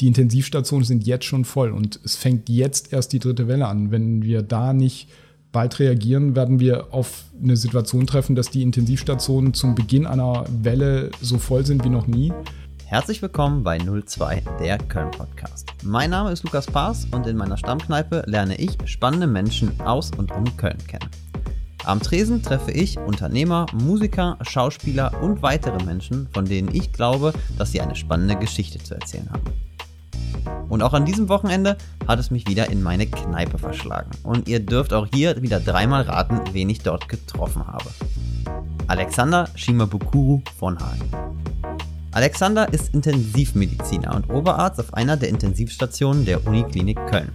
[0.00, 3.90] die Intensivstationen sind jetzt schon voll und es fängt jetzt erst die dritte Welle an.
[3.90, 5.08] Wenn wir da nicht
[5.52, 11.10] bald reagieren, werden wir auf eine Situation treffen, dass die Intensivstationen zum Beginn einer Welle
[11.22, 12.32] so voll sind wie noch nie.
[12.84, 15.72] Herzlich willkommen bei 02, der Köln Podcast.
[15.82, 20.30] Mein Name ist Lukas Paas und in meiner Stammkneipe lerne ich spannende Menschen aus und
[20.32, 21.10] um Köln kennen.
[21.84, 27.72] Am Tresen treffe ich Unternehmer, Musiker, Schauspieler und weitere Menschen, von denen ich glaube, dass
[27.72, 29.65] sie eine spannende Geschichte zu erzählen haben.
[30.68, 31.76] Und auch an diesem Wochenende
[32.06, 34.10] hat es mich wieder in meine Kneipe verschlagen.
[34.22, 37.86] Und ihr dürft auch hier wieder dreimal raten, wen ich dort getroffen habe.
[38.88, 41.10] Alexander Shimabukuru von Hagen.
[42.12, 47.30] Alexander ist Intensivmediziner und Oberarzt auf einer der Intensivstationen der Uniklinik Köln.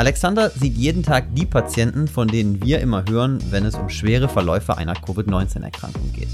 [0.00, 4.30] Alexander sieht jeden Tag die Patienten, von denen wir immer hören, wenn es um schwere
[4.30, 6.30] Verläufe einer Covid-19-Erkrankung geht.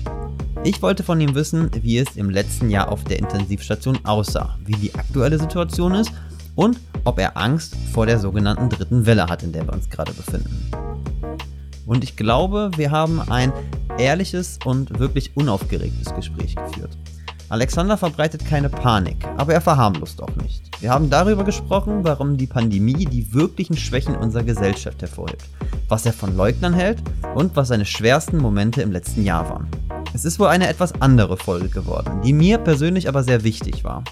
[0.62, 4.76] Ich wollte von ihm wissen, wie es im letzten Jahr auf der Intensivstation aussah, wie
[4.76, 6.12] die aktuelle Situation ist
[6.54, 10.12] und ob er Angst vor der sogenannten dritten Welle hat, in der wir uns gerade
[10.12, 10.70] befinden.
[11.86, 13.52] Und ich glaube, wir haben ein
[13.98, 16.96] ehrliches und wirklich unaufgeregtes Gespräch geführt.
[17.48, 20.64] Alexander verbreitet keine Panik, aber er verharmlost auch nicht.
[20.80, 25.44] Wir haben darüber gesprochen, warum die Pandemie die wirklichen Schwächen unserer Gesellschaft hervorhebt,
[25.88, 26.98] was er von Leugnern hält
[27.36, 29.68] und was seine schwersten Momente im letzten Jahr waren.
[30.12, 34.02] Es ist wohl eine etwas andere Folge geworden, die mir persönlich aber sehr wichtig war.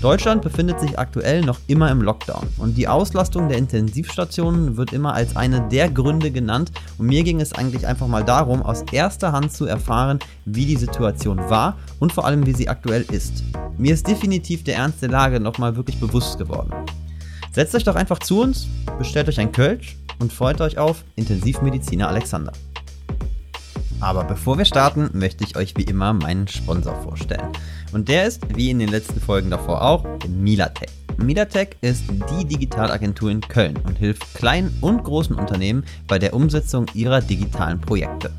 [0.00, 5.14] Deutschland befindet sich aktuell noch immer im Lockdown und die Auslastung der Intensivstationen wird immer
[5.14, 9.32] als eine der Gründe genannt und mir ging es eigentlich einfach mal darum, aus erster
[9.32, 13.44] Hand zu erfahren, wie die Situation war und vor allem wie sie aktuell ist.
[13.78, 16.72] Mir ist definitiv der Ernst der Lage nochmal wirklich bewusst geworden.
[17.52, 18.66] Setzt euch doch einfach zu uns,
[18.98, 22.52] bestellt euch ein Kölsch und freut euch auf Intensivmediziner Alexander.
[24.00, 27.48] Aber bevor wir starten, möchte ich euch wie immer meinen Sponsor vorstellen.
[27.94, 30.90] Und der ist, wie in den letzten Folgen davor auch, Milatech.
[31.16, 36.86] Milatech ist die Digitalagentur in Köln und hilft kleinen und großen Unternehmen bei der Umsetzung
[36.92, 38.32] ihrer digitalen Projekte.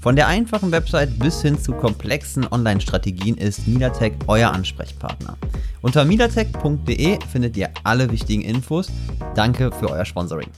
[0.00, 5.36] Von der einfachen Website bis hin zu komplexen Online-Strategien ist Milatech euer Ansprechpartner.
[5.82, 8.92] Unter milatech.de findet ihr alle wichtigen Infos.
[9.34, 10.50] Danke für euer Sponsoring.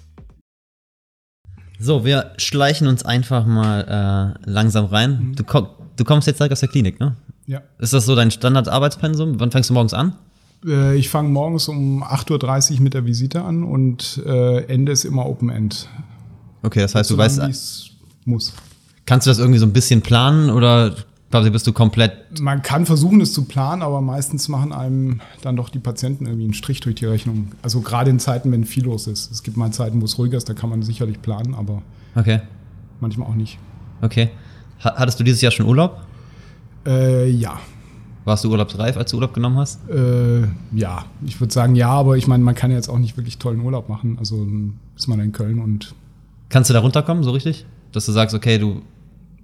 [1.78, 5.28] So, wir schleichen uns einfach mal äh, langsam rein.
[5.28, 5.36] Mhm.
[5.36, 7.16] Du, komm, du, kommst jetzt direkt aus der Klinik, ne?
[7.46, 7.62] Ja.
[7.78, 9.38] Ist das so dein Standardarbeitspensum?
[9.40, 10.14] Wann fängst du morgens an?
[10.64, 15.04] Äh, ich fange morgens um 8.30 Uhr mit der Visite an und äh, Ende ist
[15.04, 15.88] immer Open End.
[16.62, 17.92] Okay, das heißt, du weißt.
[18.24, 18.52] muss.
[19.04, 20.96] Kannst du das irgendwie so ein bisschen planen oder
[21.30, 22.40] Quasi bist du komplett.
[22.40, 26.44] Man kann versuchen, es zu planen, aber meistens machen einem dann doch die Patienten irgendwie
[26.44, 27.48] einen Strich durch die Rechnung.
[27.62, 29.32] Also gerade in Zeiten, wenn viel los ist.
[29.32, 31.82] Es gibt mal Zeiten, wo es ruhiger ist, da kann man sicherlich planen, aber
[32.14, 32.42] okay.
[33.00, 33.58] manchmal auch nicht.
[34.02, 34.30] Okay.
[34.78, 36.00] Hattest du dieses Jahr schon Urlaub?
[36.86, 37.58] Äh, ja.
[38.24, 39.88] Warst du urlaubsreif, als du Urlaub genommen hast?
[39.88, 40.42] Äh,
[40.72, 43.38] ja, ich würde sagen ja, aber ich meine, man kann ja jetzt auch nicht wirklich
[43.38, 44.16] tollen Urlaub machen.
[44.18, 44.46] Also
[44.96, 45.94] ist man in Köln und.
[46.48, 47.66] Kannst du da runterkommen, so richtig?
[47.92, 48.82] Dass du sagst, okay, du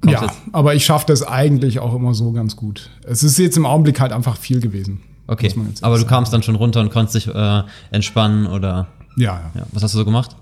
[0.05, 0.35] ja, jetzt?
[0.53, 2.91] aber ich schaffe das eigentlich auch immer so ganz gut.
[3.05, 5.01] Es ist jetzt im Augenblick halt einfach viel gewesen.
[5.29, 8.89] Okay, aber du kamst dann schon runter und konntest dich äh, entspannen oder?
[9.17, 9.67] Ja, ja, ja.
[9.73, 10.37] Was hast du so gemacht?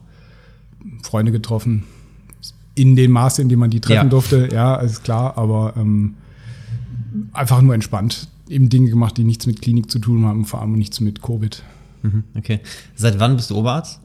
[1.02, 1.84] Freunde getroffen.
[2.74, 4.10] In dem Maße, in dem man die treffen ja.
[4.10, 6.14] durfte, ja, ist klar, aber ähm,
[7.32, 8.28] einfach nur entspannt.
[8.48, 11.62] Eben Dinge gemacht, die nichts mit Klinik zu tun haben, vor allem nichts mit Covid.
[12.02, 12.60] Mhm, okay.
[12.94, 14.00] Seit wann bist du Oberarzt?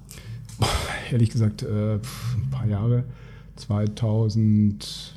[1.11, 3.03] Ehrlich gesagt, äh, ein paar Jahre.
[3.55, 5.15] 2000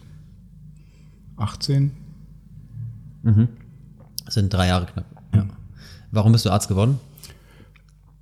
[1.39, 1.93] 18.
[3.23, 3.49] Mhm.
[4.25, 5.07] Das sind drei Jahre knapp.
[5.35, 5.47] Ja.
[6.11, 6.99] Warum bist du Arzt geworden?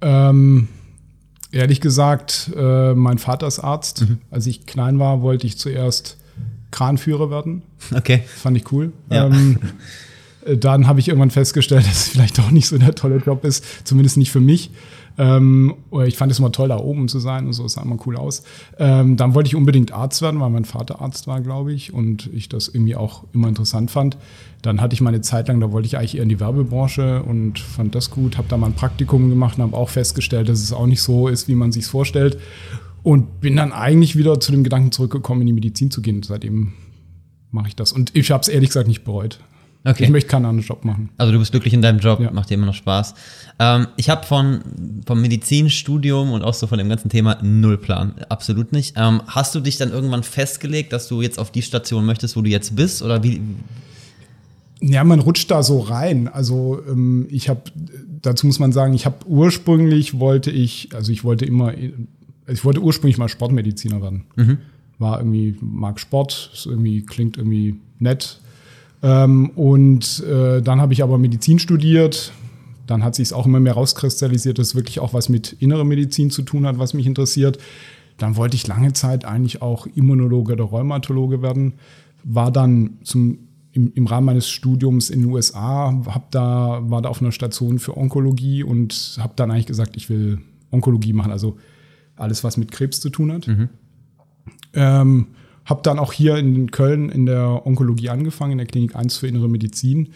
[0.00, 0.68] Ähm,
[1.50, 4.02] ehrlich gesagt, äh, mein Vater ist Arzt.
[4.02, 4.18] Mhm.
[4.30, 6.18] Als ich klein war, wollte ich zuerst
[6.70, 7.62] Kranführer werden.
[7.94, 8.22] Okay.
[8.26, 8.92] Fand ich cool.
[9.10, 9.26] Ja.
[9.26, 9.58] Ähm,
[10.44, 13.44] äh, dann habe ich irgendwann festgestellt, dass es vielleicht auch nicht so der tolle Job
[13.44, 14.70] ist, zumindest nicht für mich.
[15.18, 17.96] Ähm, ich fand es immer toll, da oben zu sein und so, es sah immer
[18.06, 18.42] cool aus.
[18.78, 22.28] Ähm, dann wollte ich unbedingt Arzt werden, weil mein Vater Arzt war, glaube ich, und
[22.34, 24.18] ich das irgendwie auch immer interessant fand.
[24.60, 27.58] Dann hatte ich meine Zeit lang, da wollte ich eigentlich eher in die Werbebranche und
[27.58, 30.72] fand das gut, habe da mal ein Praktikum gemacht und habe auch festgestellt, dass es
[30.72, 32.38] auch nicht so ist, wie man sich vorstellt.
[33.06, 36.24] Und bin dann eigentlich wieder zu dem Gedanken zurückgekommen, in die Medizin zu gehen.
[36.24, 36.72] Seitdem
[37.52, 37.92] mache ich das.
[37.92, 39.38] Und ich habe es ehrlich gesagt nicht bereut.
[39.84, 40.02] Okay.
[40.02, 41.10] Ich möchte keinen anderen Job machen.
[41.16, 42.32] Also du bist glücklich in deinem Job, ja.
[42.32, 43.14] macht dir immer noch Spaß.
[43.60, 44.60] Ähm, ich habe von
[45.06, 48.94] vom Medizinstudium und auch so von dem ganzen Thema null Plan, absolut nicht.
[48.96, 52.42] Ähm, hast du dich dann irgendwann festgelegt, dass du jetzt auf die Station möchtest, wo
[52.42, 53.40] du jetzt bist, oder wie?
[54.80, 56.26] Ja, man rutscht da so rein.
[56.26, 57.60] Also ähm, ich habe,
[58.20, 61.72] dazu muss man sagen, ich habe ursprünglich wollte ich, also ich wollte immer,
[62.46, 64.24] ich wollte ursprünglich mal Sportmediziner werden.
[64.36, 64.58] Mhm.
[64.98, 68.40] War irgendwie mag Sport, irgendwie klingt irgendwie nett
[69.02, 72.32] ähm, und äh, dann habe ich aber Medizin studiert,
[72.86, 75.84] dann hat sich es auch immer mehr rauskristallisiert, dass es wirklich auch was mit innerer
[75.84, 77.58] Medizin zu tun hat, was mich interessiert.
[78.18, 81.74] Dann wollte ich lange Zeit eigentlich auch Immunologe oder Rheumatologe werden.
[82.24, 83.38] War dann zum,
[83.72, 87.78] im, im Rahmen meines Studiums in den USA, hab da, war da auf einer Station
[87.78, 90.38] für Onkologie und habe dann eigentlich gesagt, ich will
[90.70, 91.58] Onkologie machen, also
[92.16, 93.46] alles, was mit Krebs zu tun hat.
[93.46, 93.68] Mhm.
[94.74, 95.26] Ähm,
[95.64, 99.26] habe dann auch hier in Köln in der Onkologie angefangen, in der Klinik 1 für
[99.26, 100.10] Innere Medizin.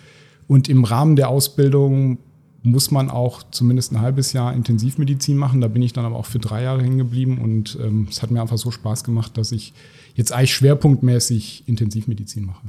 [0.47, 2.19] Und im Rahmen der Ausbildung
[2.63, 5.61] muss man auch zumindest ein halbes Jahr Intensivmedizin machen.
[5.61, 8.31] Da bin ich dann aber auch für drei Jahre hängen geblieben und ähm, es hat
[8.31, 9.73] mir einfach so Spaß gemacht, dass ich
[10.15, 12.69] jetzt eigentlich schwerpunktmäßig Intensivmedizin mache.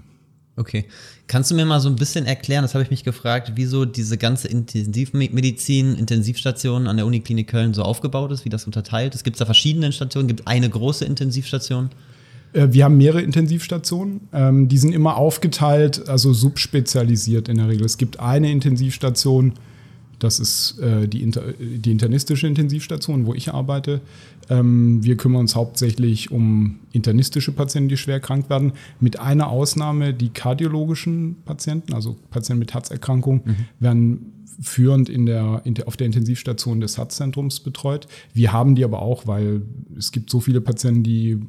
[0.58, 0.86] Okay.
[1.28, 4.18] Kannst du mir mal so ein bisschen erklären, das habe ich mich gefragt, wieso diese
[4.18, 9.24] ganze Intensivmedizin, Intensivstation an der Uniklinik Köln so aufgebaut ist, wie das unterteilt ist?
[9.24, 10.28] Gibt es da verschiedene Stationen?
[10.28, 11.90] Gibt eine große Intensivstation?
[12.54, 14.28] Äh, wir haben mehrere Intensivstationen.
[14.34, 17.86] Ähm, die sind immer aufgeteilt, also subspezialisiert in der Regel.
[17.86, 19.54] Es gibt eine Intensivstation,
[20.24, 24.02] das ist äh, die, inter, die internistische Intensivstation, wo ich arbeite.
[24.50, 28.74] Ähm, wir kümmern uns hauptsächlich um internistische Patienten, die schwer krank werden.
[29.00, 33.56] Mit einer Ausnahme, die kardiologischen Patienten, also Patienten mit Herzerkrankungen, mhm.
[33.80, 38.06] werden führend in der, in der, auf der Intensivstation des Herzzentrums betreut.
[38.34, 39.64] Wir haben die aber auch, weil
[39.98, 41.40] es gibt so viele Patienten, die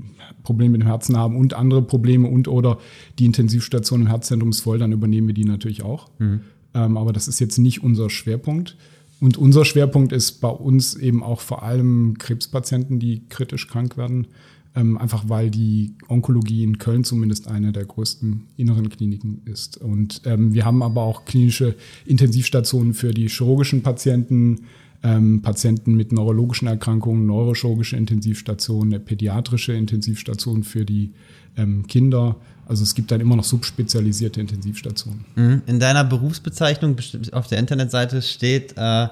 [0.44, 2.78] Probleme mit dem Herzen haben und andere Probleme und oder
[3.19, 6.08] die Intensivstation im Herzzentrum ist voll, dann übernehmen wir die natürlich auch.
[6.19, 6.40] Mhm.
[6.74, 8.76] Ähm, aber das ist jetzt nicht unser Schwerpunkt.
[9.20, 14.26] Und unser Schwerpunkt ist bei uns eben auch vor allem Krebspatienten, die kritisch krank werden.
[14.74, 19.76] Ähm, einfach weil die Onkologie in Köln zumindest eine der größten inneren Kliniken ist.
[19.76, 21.76] Und ähm, wir haben aber auch klinische
[22.06, 24.62] Intensivstationen für die chirurgischen Patienten,
[25.02, 31.12] ähm, Patienten mit neurologischen Erkrankungen, neurochirurgische Intensivstationen, eine pädiatrische Intensivstation für die
[31.56, 35.25] ähm, Kinder also es gibt dann immer noch subspezialisierte Intensivstationen.
[35.34, 35.62] Mhm.
[35.66, 36.96] In deiner Berufsbezeichnung
[37.32, 39.08] auf der Internetseite steht äh,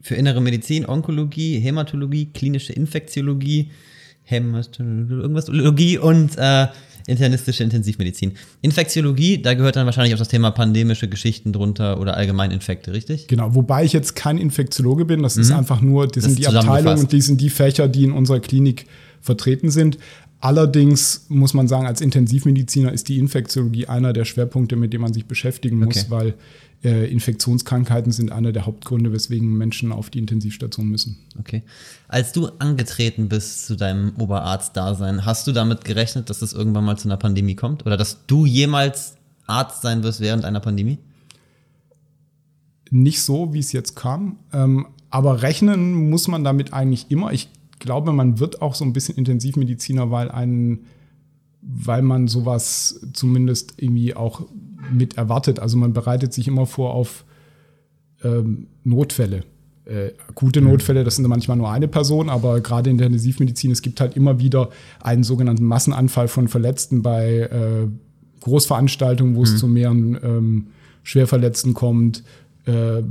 [0.00, 3.70] für innere Medizin, Onkologie, Hämatologie, klinische Infektiologie,
[4.22, 6.68] Hämatologie, irgendwas, Logie und äh,
[7.06, 8.32] internistische Intensivmedizin.
[8.62, 13.28] Infektiologie, da gehört dann wahrscheinlich auch das Thema pandemische Geschichten drunter oder allgemein Infekte, richtig?
[13.28, 15.42] Genau, wobei ich jetzt kein Infektiologe bin, das mhm.
[15.42, 18.12] ist einfach nur, das, das sind die Abteilungen und die sind die Fächer, die in
[18.12, 18.86] unserer Klinik
[19.20, 19.98] vertreten sind.
[20.40, 25.12] Allerdings muss man sagen, als Intensivmediziner ist die Infektiologie einer der Schwerpunkte, mit dem man
[25.12, 26.06] sich beschäftigen muss, okay.
[26.08, 26.34] weil
[26.82, 31.18] Infektionskrankheiten sind einer der Hauptgründe, weswegen Menschen auf die Intensivstation müssen.
[31.38, 31.62] Okay.
[32.08, 36.96] Als du angetreten bist zu deinem Oberarztdasein, hast du damit gerechnet, dass es irgendwann mal
[36.96, 37.84] zu einer Pandemie kommt?
[37.84, 39.16] Oder dass du jemals
[39.46, 40.98] Arzt sein wirst während einer Pandemie?
[42.90, 44.38] Nicht so, wie es jetzt kam.
[44.52, 47.32] Ähm, aber rechnen muss man damit eigentlich immer.
[47.32, 50.86] Ich glaube, man wird auch so ein bisschen Intensivmediziner, weil einen,
[51.60, 54.46] weil man sowas zumindest irgendwie auch
[54.90, 55.58] mit erwartet.
[55.60, 57.24] Also man bereitet sich immer vor auf
[58.22, 59.44] ähm, Notfälle.
[59.86, 63.82] Äh, akute Notfälle, das sind manchmal nur eine Person, aber gerade in der Intensivmedizin, es
[63.82, 64.68] gibt halt immer wieder
[65.00, 67.88] einen sogenannten Massenanfall von Verletzten bei äh,
[68.40, 69.56] Großveranstaltungen, wo es mhm.
[69.56, 70.66] zu mehreren ähm,
[71.02, 72.22] Schwerverletzten kommt.
[72.66, 73.02] Äh,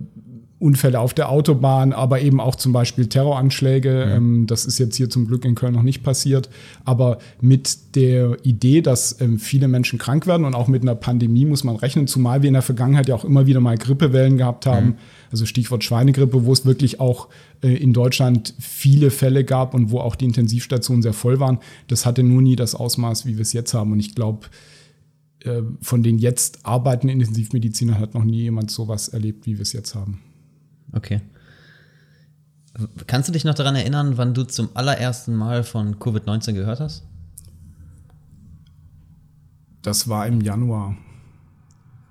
[0.60, 4.06] Unfälle auf der Autobahn, aber eben auch zum Beispiel Terroranschläge.
[4.08, 4.16] Mhm.
[4.16, 6.50] Ähm, das ist jetzt hier zum Glück in Köln noch nicht passiert.
[6.84, 11.46] Aber mit der Idee, dass ähm, viele Menschen krank werden und auch mit einer Pandemie
[11.46, 14.66] muss man rechnen, zumal wir in der Vergangenheit ja auch immer wieder mal Grippewellen gehabt
[14.66, 14.88] haben.
[14.88, 14.96] Mhm.
[15.32, 17.30] Also Stichwort Schweinegrippe, wo es wirklich auch
[17.64, 21.60] äh, in Deutschland viele Fälle gab und wo auch die Intensivstationen sehr voll waren.
[21.88, 23.94] Das hatte nur nie das Ausmaß, wie wir es jetzt haben.
[23.94, 24.48] Und ich glaube,
[25.46, 29.72] äh, von den jetzt arbeitenden Intensivmedizinern hat noch nie jemand sowas erlebt, wie wir es
[29.72, 30.20] jetzt haben.
[30.94, 31.22] Okay.
[33.08, 37.04] Kannst du dich noch daran erinnern, wann du zum allerersten Mal von Covid-19 gehört hast?
[39.82, 40.96] Das war im Januar.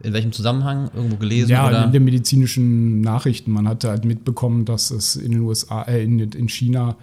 [0.00, 0.90] In welchem Zusammenhang?
[0.94, 1.50] Irgendwo gelesen?
[1.50, 1.84] Ja, oder?
[1.84, 3.50] in den medizinischen Nachrichten.
[3.50, 6.96] Man hatte halt mitbekommen, dass es in den USA, äh, in, in China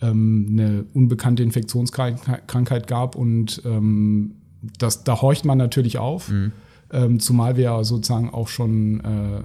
[0.00, 4.36] ähm, eine unbekannte Infektionskrankheit gab und ähm,
[4.78, 6.28] das, da horcht man natürlich auf.
[6.28, 6.52] Mhm.
[6.92, 9.42] Ähm, zumal wir ja sozusagen auch schon äh,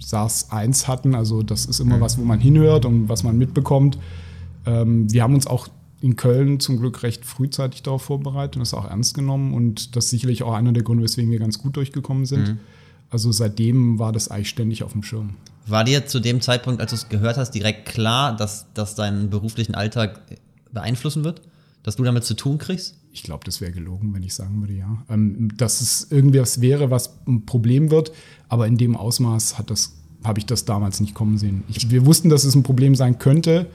[0.00, 1.14] SARS-1 hatten.
[1.14, 2.00] Also das ist immer mhm.
[2.00, 3.98] was, wo man hinhört und was man mitbekommt.
[4.66, 5.68] Ähm, wir haben uns auch
[6.00, 9.54] in Köln zum Glück recht frühzeitig darauf vorbereitet und das auch ernst genommen.
[9.54, 12.48] Und das ist sicherlich auch einer der Gründe, weswegen wir ganz gut durchgekommen sind.
[12.48, 12.58] Mhm.
[13.10, 15.36] Also seitdem war das eigentlich ständig auf dem Schirm.
[15.66, 19.30] War dir zu dem Zeitpunkt, als du es gehört hast, direkt klar, dass das deinen
[19.30, 20.20] beruflichen Alltag
[20.72, 21.40] beeinflussen wird?
[21.84, 22.96] Dass du damit zu tun kriegst?
[23.12, 25.04] Ich glaube, das wäre gelogen, wenn ich sagen würde, ja.
[25.08, 28.10] Ähm, dass es irgendwas wäre, was ein Problem wird,
[28.48, 31.62] aber in dem Ausmaß hat das, habe ich das damals nicht kommen sehen.
[31.68, 33.66] Ich, wir wussten, dass es ein Problem sein könnte,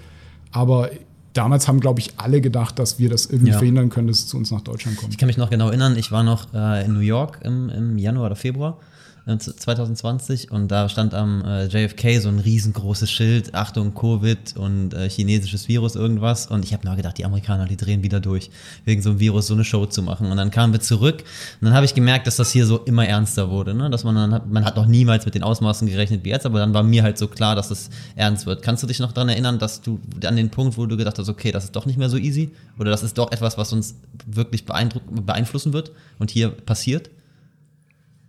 [0.52, 0.90] aber
[1.34, 3.58] damals haben, glaube ich, alle gedacht, dass wir das irgendwie ja.
[3.60, 5.14] verhindern können, dass es zu uns nach Deutschland kommt.
[5.14, 7.98] Ich kann mich noch genau erinnern, ich war noch äh, in New York im, im
[8.00, 8.80] Januar oder Februar
[9.26, 15.10] 2020 und da stand am äh, JFK so ein riesengroßes Schild, Achtung Covid und äh,
[15.10, 18.50] chinesisches Virus irgendwas und ich habe nur gedacht, die Amerikaner, die drehen wieder durch,
[18.86, 21.24] wegen so einem Virus so eine Show zu machen und dann kamen wir zurück
[21.62, 23.90] und dann habe ich gemerkt, dass das hier so immer ernster wurde, ne?
[23.90, 26.60] dass man dann hat, man hat noch niemals mit den Ausmaßen gerechnet wie jetzt, aber
[26.60, 28.62] dann war mir halt so klar, dass es ernst wird.
[28.62, 31.30] Kannst du dich noch daran erinnern, dass du an den Punkt, wo du gedacht hast,
[31.30, 33.96] okay, das ist doch nicht mehr so easy oder das ist doch etwas, was uns
[34.26, 37.10] wirklich beeinflussen wird und hier passiert?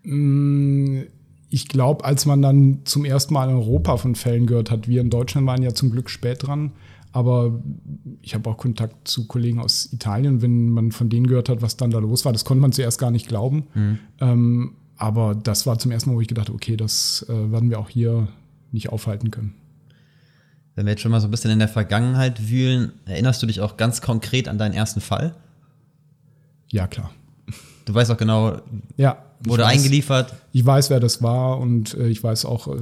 [0.02, 1.02] Mm,
[1.50, 5.00] ich glaube, als man dann zum ersten Mal in Europa von Fällen gehört hat, wir
[5.00, 6.72] in Deutschland waren ja zum Glück spät dran,
[7.12, 7.60] aber
[8.22, 11.76] ich habe auch Kontakt zu Kollegen aus Italien, wenn man von denen gehört hat, was
[11.76, 13.64] dann da los war, das konnte man zuerst gar nicht glauben.
[13.74, 13.98] Mhm.
[14.20, 17.70] Ähm, aber das war zum ersten Mal, wo ich gedacht habe, okay, das äh, werden
[17.70, 18.28] wir auch hier
[18.70, 19.54] nicht aufhalten können.
[20.74, 23.60] Wenn wir jetzt schon mal so ein bisschen in der Vergangenheit wühlen, erinnerst du dich
[23.60, 25.34] auch ganz konkret an deinen ersten Fall?
[26.68, 27.10] Ja, klar.
[27.84, 28.58] Du weißt auch genau,
[28.96, 30.34] ja, wurde weiß, eingeliefert.
[30.52, 32.80] Ich weiß, wer das war und äh, ich weiß auch, äh,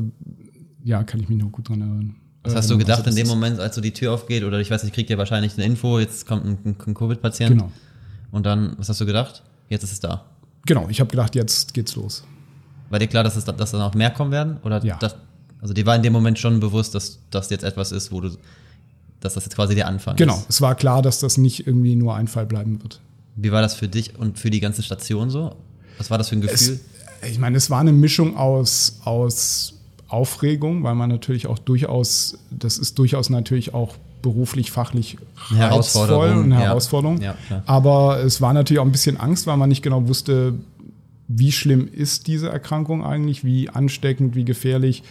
[0.85, 2.17] ja, kann ich mich noch gut dran erinnern.
[2.45, 4.61] Was hast du ähm, gedacht also in dem Moment, als so die Tür aufgeht oder
[4.61, 7.51] ich weiß nicht, kriegt ihr wahrscheinlich eine Info, jetzt kommt ein, ein Covid-Patient.
[7.51, 7.73] Genau.
[8.31, 9.43] Und dann, was hast du gedacht?
[9.69, 10.25] Jetzt ist es da.
[10.67, 12.25] Genau, ich habe gedacht, jetzt geht's los.
[12.91, 14.59] War dir klar, dass, es, dass da noch mehr kommen werden?
[14.63, 14.97] Oder ja.
[14.99, 15.17] Das,
[15.61, 18.31] also dir war in dem Moment schon bewusst, dass das jetzt etwas ist, wo du,
[19.21, 20.39] dass das jetzt quasi der Anfang genau, ist.
[20.41, 23.01] Genau, es war klar, dass das nicht irgendwie nur ein Fall bleiben wird.
[23.41, 25.55] Wie war das für dich und für die ganze Station so?
[25.97, 26.81] Was war das für ein Gefühl?
[27.23, 29.75] Es, ich meine, es war eine Mischung aus, aus
[30.09, 35.19] Aufregung, weil man natürlich auch durchaus, das ist durchaus natürlich auch beruflich, fachlich
[35.51, 36.45] eine Herausforderung.
[36.45, 37.21] eine Herausforderung.
[37.21, 40.55] Ja, Aber es war natürlich auch ein bisschen Angst, weil man nicht genau wusste,
[41.29, 45.05] wie schlimm ist diese Erkrankung eigentlich, wie ansteckend, wie gefährlich.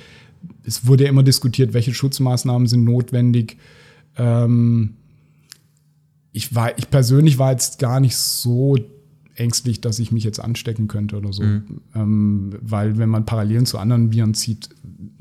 [0.64, 3.58] Es wurde ja immer diskutiert, welche Schutzmaßnahmen sind notwendig.
[4.18, 4.96] Ähm,
[6.38, 8.78] ich, war, ich persönlich war jetzt gar nicht so
[9.34, 11.42] ängstlich, dass ich mich jetzt anstecken könnte oder so.
[11.42, 11.82] Mhm.
[11.96, 14.70] Ähm, weil wenn man Parallelen zu anderen Viren zieht,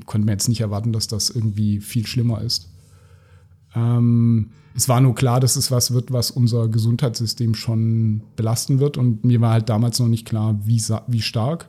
[0.05, 2.69] konnte man jetzt nicht erwarten, dass das irgendwie viel schlimmer ist.
[3.75, 8.95] Ähm, es war nur klar, dass es was wird, was unser Gesundheitssystem schon belasten wird.
[8.95, 11.67] Und mir war halt damals noch nicht klar, wie, wie stark.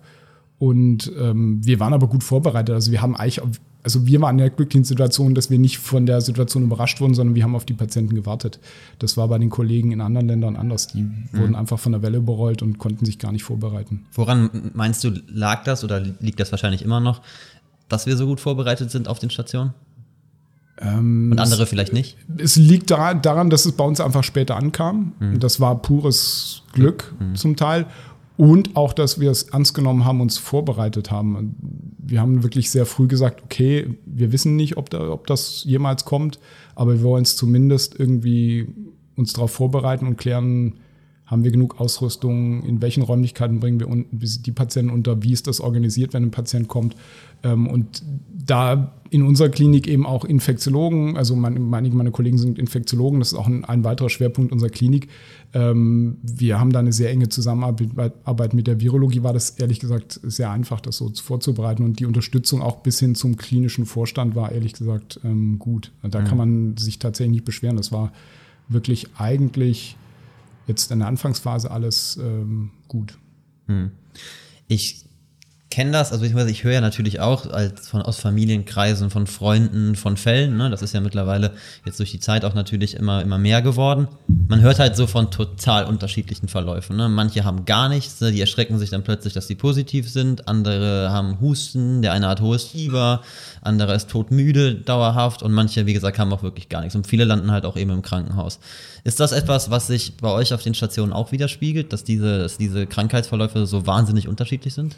[0.59, 2.75] Und ähm, wir waren aber gut vorbereitet.
[2.75, 3.41] Also wir haben eigentlich
[3.83, 7.15] also wir waren in der glücklichen Situation, dass wir nicht von der Situation überrascht wurden,
[7.15, 8.59] sondern wir haben auf die Patienten gewartet.
[8.99, 10.89] Das war bei den Kollegen in anderen Ländern anders.
[10.89, 11.29] Die mhm.
[11.33, 14.05] wurden einfach von der Welle überrollt und konnten sich gar nicht vorbereiten.
[14.13, 17.23] Woran meinst du, lag das oder liegt das wahrscheinlich immer noch,
[17.89, 19.73] dass wir so gut vorbereitet sind auf den Stationen?
[20.81, 22.17] Ähm, und andere es, vielleicht nicht?
[22.37, 25.13] Es liegt daran, dass es bei uns einfach später ankam.
[25.19, 25.41] Mhm.
[25.41, 27.37] Das war pures Glück mhm.
[27.37, 27.87] zum Teil.
[28.37, 31.88] Und auch, dass wir es ernst genommen haben, uns vorbereitet haben.
[32.09, 36.07] Wir haben wirklich sehr früh gesagt, okay, wir wissen nicht, ob, da, ob das jemals
[36.07, 36.39] kommt,
[36.75, 38.67] aber wir wollen es zumindest irgendwie
[39.15, 40.81] uns darauf vorbereiten und klären,
[41.29, 45.61] haben wir genug Ausrüstung, in welchen Räumlichkeiten bringen wir die Patienten unter, wie ist das
[45.61, 46.97] organisiert, wenn ein Patient kommt.
[47.43, 48.03] Ähm, und
[48.47, 53.39] da in unserer Klinik eben auch Infektiologen, also einige meine Kollegen sind Infektiologen, das ist
[53.39, 55.09] auch ein, ein weiterer Schwerpunkt unserer Klinik.
[55.53, 60.19] Ähm, wir haben da eine sehr enge Zusammenarbeit mit der Virologie, war das ehrlich gesagt
[60.23, 61.85] sehr einfach, das so vorzubereiten.
[61.85, 65.93] Und die Unterstützung auch bis hin zum klinischen Vorstand war ehrlich gesagt ähm, gut.
[66.03, 67.77] Da kann man sich tatsächlich nicht beschweren.
[67.77, 68.13] Das war
[68.71, 69.97] wirklich eigentlich
[70.69, 73.19] jetzt in der Anfangsphase alles ähm, gut.
[73.67, 73.91] Hm.
[74.69, 75.08] Ich
[75.71, 80.17] kenne das, also ich, höre ja natürlich auch als von, aus Familienkreisen, von Freunden, von
[80.17, 80.71] Fällen, ne?
[80.71, 81.53] das ist ja mittlerweile
[81.85, 84.09] jetzt durch die Zeit auch natürlich immer, immer mehr geworden.
[84.49, 86.97] Man hört halt so von total unterschiedlichen Verläufen.
[86.97, 87.11] Ne?
[87.11, 88.33] Manche haben gar nichts, ne?
[88.33, 92.41] die erschrecken sich dann plötzlich, dass sie positiv sind, andere haben Husten, der eine hat
[92.41, 93.21] hohes Fieber,
[93.61, 96.97] andere ist todmüde dauerhaft und manche, wie gesagt, haben auch wirklich gar nichts.
[96.97, 98.59] Und viele landen halt auch eben im Krankenhaus.
[99.05, 102.57] Ist das etwas, was sich bei euch auf den Stationen auch widerspiegelt, dass diese, dass
[102.57, 104.97] diese Krankheitsverläufe so wahnsinnig unterschiedlich sind?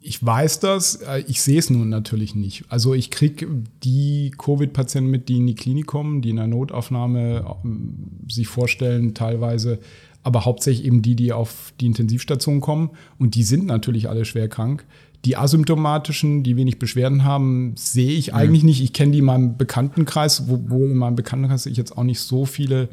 [0.00, 2.64] Ich weiß das, äh, ich sehe es nun natürlich nicht.
[2.68, 3.46] Also ich kriege
[3.82, 7.94] die Covid-Patienten mit, die in die Klinik kommen, die in der Notaufnahme ähm,
[8.28, 9.80] sich vorstellen, teilweise,
[10.22, 12.90] aber hauptsächlich eben die, die auf die Intensivstation kommen.
[13.18, 14.84] Und die sind natürlich alle schwer krank.
[15.24, 18.38] Die asymptomatischen, die wenig Beschwerden haben, sehe ich mhm.
[18.38, 18.82] eigentlich nicht.
[18.82, 22.44] Ich kenne die in meinem Bekanntenkreis, wo in meinem Bekanntenkreis ich jetzt auch nicht so
[22.44, 22.88] viele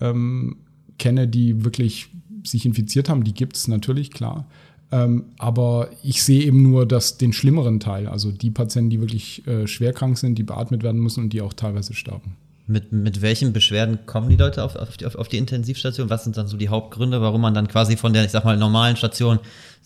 [0.00, 0.56] ähm,
[0.98, 2.08] kenne, die wirklich
[2.44, 3.22] sich infiziert haben.
[3.22, 4.46] Die gibt es natürlich, klar.
[4.94, 9.44] Ähm, aber ich sehe eben nur das, den schlimmeren Teil, also die Patienten, die wirklich
[9.44, 12.36] äh, schwer krank sind, die beatmet werden müssen und die auch teilweise sterben.
[12.68, 16.10] Mit, mit welchen Beschwerden kommen die Leute auf, auf, die, auf die Intensivstation?
[16.10, 18.56] Was sind dann so die Hauptgründe, warum man dann quasi von der, ich sag mal,
[18.56, 19.40] normalen Station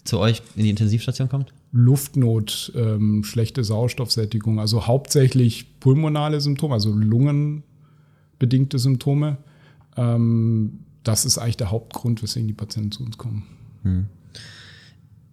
[0.05, 1.55] zu euch in die Intensivstation kommt?
[1.73, 9.39] Luftnot, ähm, schlechte Sauerstoffsättigung, also hauptsächlich pulmonale Symptome, also lungenbedingte Symptome.
[9.97, 13.45] Ähm, das ist eigentlich der Hauptgrund, weswegen die Patienten zu uns kommen.
[13.85, 14.07] Hm.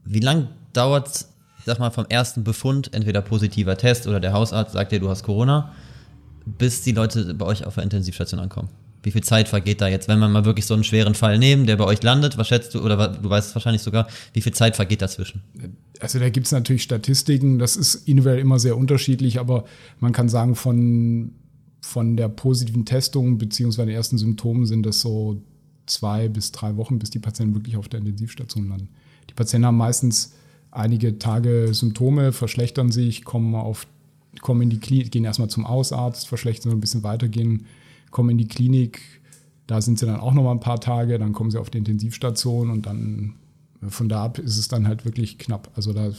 [0.05, 1.29] Wie lange dauert es,
[1.65, 5.23] sag mal, vom ersten Befund, entweder positiver Test oder der Hausarzt sagt dir, du hast
[5.23, 5.73] Corona,
[6.45, 8.69] bis die Leute bei euch auf der Intensivstation ankommen?
[9.01, 11.67] Wie viel Zeit vergeht da jetzt, wenn wir mal wirklich so einen schweren Fall nehmen,
[11.67, 12.37] der bei euch landet?
[12.39, 15.41] Was schätzt du, oder du weißt es wahrscheinlich sogar, wie viel Zeit vergeht dazwischen?
[15.99, 19.65] Also da gibt es natürlich Statistiken, das ist individuell immer sehr unterschiedlich, aber
[19.99, 21.33] man kann sagen, von,
[21.81, 25.41] von der positiven Testung beziehungsweise den ersten Symptomen sind das so
[25.85, 28.89] zwei bis drei Wochen, bis die Patienten wirklich auf der Intensivstation landen.
[29.29, 30.33] Die Patienten haben meistens
[30.71, 33.87] einige Tage Symptome, verschlechtern sich, kommen auf
[34.41, 37.67] kommen in die Klinik, gehen erstmal zum Hausarzt, verschlechtern so ein bisschen weitergehen,
[38.11, 39.01] kommen in die Klinik,
[39.67, 41.77] da sind sie dann auch noch mal ein paar Tage, dann kommen sie auf die
[41.77, 43.35] Intensivstation und dann
[43.87, 45.71] von da ab ist es dann halt wirklich knapp.
[45.75, 46.11] Also da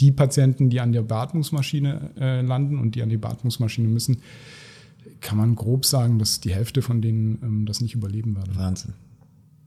[0.00, 4.18] die Patienten, die an der Beatmungsmaschine äh, landen und die an die Beatmungsmaschine müssen,
[5.20, 8.56] kann man grob sagen, dass die Hälfte von denen ähm, das nicht überleben werden.
[8.56, 8.94] Wahnsinn.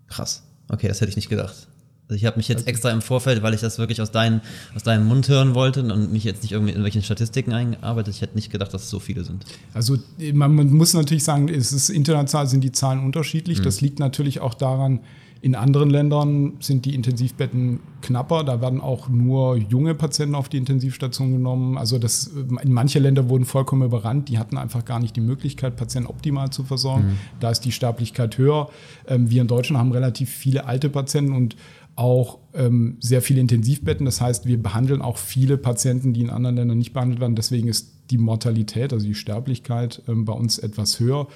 [0.07, 0.43] Krass.
[0.67, 1.67] Okay, das hätte ich nicht gedacht.
[2.07, 4.41] Also ich habe mich jetzt also extra im Vorfeld, weil ich das wirklich aus, dein,
[4.75, 8.13] aus deinem Mund hören wollte und mich jetzt nicht irgendwie in irgendwelchen Statistiken eingearbeitet.
[8.13, 9.43] Ich hätte nicht gedacht, dass es so viele sind.
[9.73, 9.97] Also
[10.33, 13.59] man, man muss natürlich sagen, es ist international sind die Zahlen unterschiedlich.
[13.59, 13.63] Mhm.
[13.63, 14.99] Das liegt natürlich auch daran,
[15.45, 18.43] in anderen Ländern sind die Intensivbetten knapper.
[18.43, 21.77] Da werden auch nur junge Patienten auf die Intensivstation genommen.
[21.77, 22.31] Also das,
[22.63, 24.27] in manche Länder wurden vollkommen überrannt.
[24.29, 27.09] Die hatten einfach gar nicht die Möglichkeit, Patienten optimal zu versorgen.
[27.09, 27.17] Mhm.
[27.41, 28.69] Da ist die Sterblichkeit höher.
[29.07, 31.55] Ähm, wir in Deutschland haben relativ viele alte Patienten und
[31.95, 34.05] auch ähm, sehr viele Intensivbetten.
[34.05, 37.35] Das heißt, wir behandeln auch viele Patienten, die in anderen Ländern nicht behandelt werden.
[37.35, 41.27] Deswegen ist die Mortalität, also die Sterblichkeit ähm, bei uns etwas höher.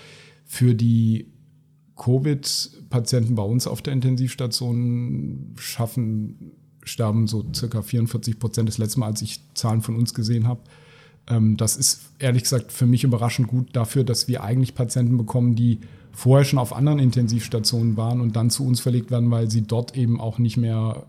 [0.46, 1.28] Für die
[1.96, 6.52] Covid-Patienten bei uns auf der Intensivstation schaffen,
[6.84, 10.62] sterben so circa 44 Prozent das letzte Mal, als ich Zahlen von uns gesehen habe.
[11.28, 15.56] Ähm, das ist ehrlich gesagt für mich überraschend gut dafür, dass wir eigentlich Patienten bekommen,
[15.56, 15.80] die
[16.12, 19.96] vorher schon auf anderen Intensivstationen waren und dann zu uns verlegt werden, weil sie dort
[19.96, 21.06] eben auch nicht mehr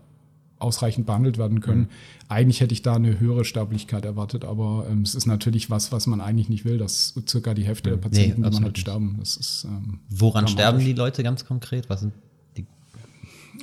[0.61, 1.81] ausreichend behandelt werden können.
[1.81, 1.87] Mhm.
[2.29, 6.07] Eigentlich hätte ich da eine höhere Sterblichkeit erwartet, aber ähm, es ist natürlich was, was
[6.07, 8.01] man eigentlich nicht will, dass circa die Hälfte der mhm.
[8.01, 9.15] Patienten, nee, die man hat, sterben.
[9.19, 11.89] Das ist, ähm, Woran sterben die Leute ganz konkret?
[11.89, 12.13] Was sind
[12.57, 12.65] die?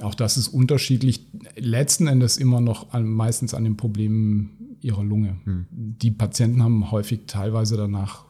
[0.03, 1.25] Auch das ist unterschiedlich.
[1.57, 5.37] Letzten Endes immer noch an, meistens an den Problemen ihrer Lunge.
[5.45, 5.67] Mhm.
[5.71, 8.25] Die Patienten haben häufig teilweise danach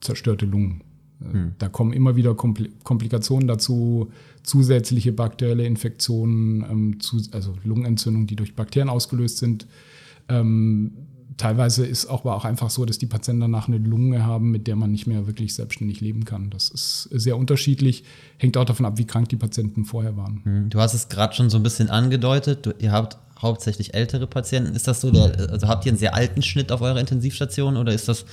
[0.00, 0.82] zerstörte Lungen.
[1.20, 1.52] Hm.
[1.58, 4.10] Da kommen immer wieder Komplikationen dazu,
[4.42, 6.98] zusätzliche bakterielle Infektionen, ähm,
[7.32, 9.66] also Lungenentzündungen, die durch Bakterien ausgelöst sind.
[10.28, 10.92] Ähm,
[11.36, 14.66] teilweise ist auch, aber auch einfach so, dass die Patienten danach eine Lunge haben, mit
[14.66, 16.50] der man nicht mehr wirklich selbstständig leben kann.
[16.50, 18.04] Das ist sehr unterschiedlich,
[18.38, 20.40] hängt auch davon ab, wie krank die Patienten vorher waren.
[20.44, 20.70] Hm.
[20.70, 22.66] Du hast es gerade schon so ein bisschen angedeutet.
[22.66, 24.74] Du, ihr habt hauptsächlich ältere Patienten.
[24.74, 25.10] Ist das so?
[25.10, 28.24] Der, also habt ihr einen sehr alten Schnitt auf eurer Intensivstation oder ist das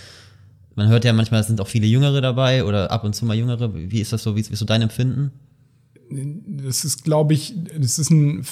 [0.75, 3.35] man hört ja manchmal, es sind auch viele Jüngere dabei oder ab und zu mal
[3.35, 3.73] Jüngere.
[3.73, 4.35] Wie ist das so?
[4.35, 5.31] Wie ist, so dein Empfinden?
[6.09, 8.45] Das ist, glaube ich, das ist ein,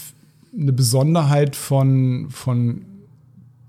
[0.57, 2.83] eine Besonderheit von, von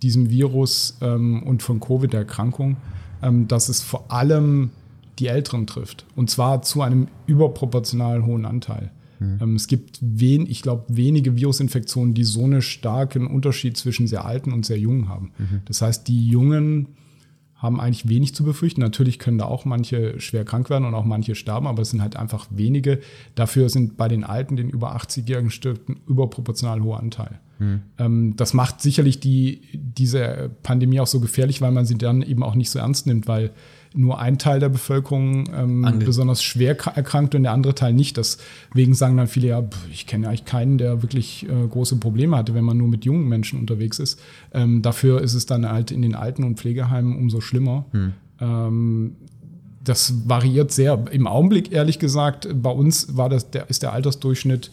[0.02, 2.76] diesem Virus ähm, und von Covid-Erkrankung,
[3.22, 4.70] ähm, dass es vor allem
[5.18, 6.06] die Älteren trifft.
[6.16, 8.90] Und zwar zu einem überproportional hohen Anteil.
[9.20, 9.38] Mhm.
[9.40, 14.24] Ähm, es gibt wen, ich glaube, wenige Virusinfektionen, die so einen starken Unterschied zwischen sehr
[14.24, 15.32] alten und sehr jungen haben.
[15.38, 15.62] Mhm.
[15.66, 16.88] Das heißt, die Jungen
[17.62, 18.81] haben eigentlich wenig zu befürchten.
[18.81, 22.03] Natürlich können da auch manche schwer krank werden und auch manche sterben, aber es sind
[22.03, 22.98] halt einfach wenige.
[23.37, 27.38] Dafür sind bei den Alten, den über 80-Jährigen stirbt, ein überproportional hoher Anteil.
[27.59, 28.35] Hm.
[28.37, 32.57] das macht sicherlich die, diese Pandemie auch so gefährlich, weil man sie dann eben auch
[32.57, 33.53] nicht so ernst nimmt, weil
[33.94, 38.16] nur ein Teil der Bevölkerung ähm, besonders schwer erkrankt und der andere Teil nicht.
[38.16, 42.55] Deswegen sagen dann viele, ja, ich kenne eigentlich keinen, der wirklich äh, große Probleme hatte,
[42.55, 44.20] wenn man nur mit jungen Menschen unterwegs ist.
[44.52, 47.85] Ähm, dafür ist es dann halt in den Alten- und Pflegeheimen umso schlimmer.
[47.92, 48.12] Hm.
[48.40, 49.16] Ähm,
[49.85, 51.05] das variiert sehr.
[51.11, 54.70] Im Augenblick, ehrlich gesagt, bei uns war das, der, ist der Altersdurchschnitt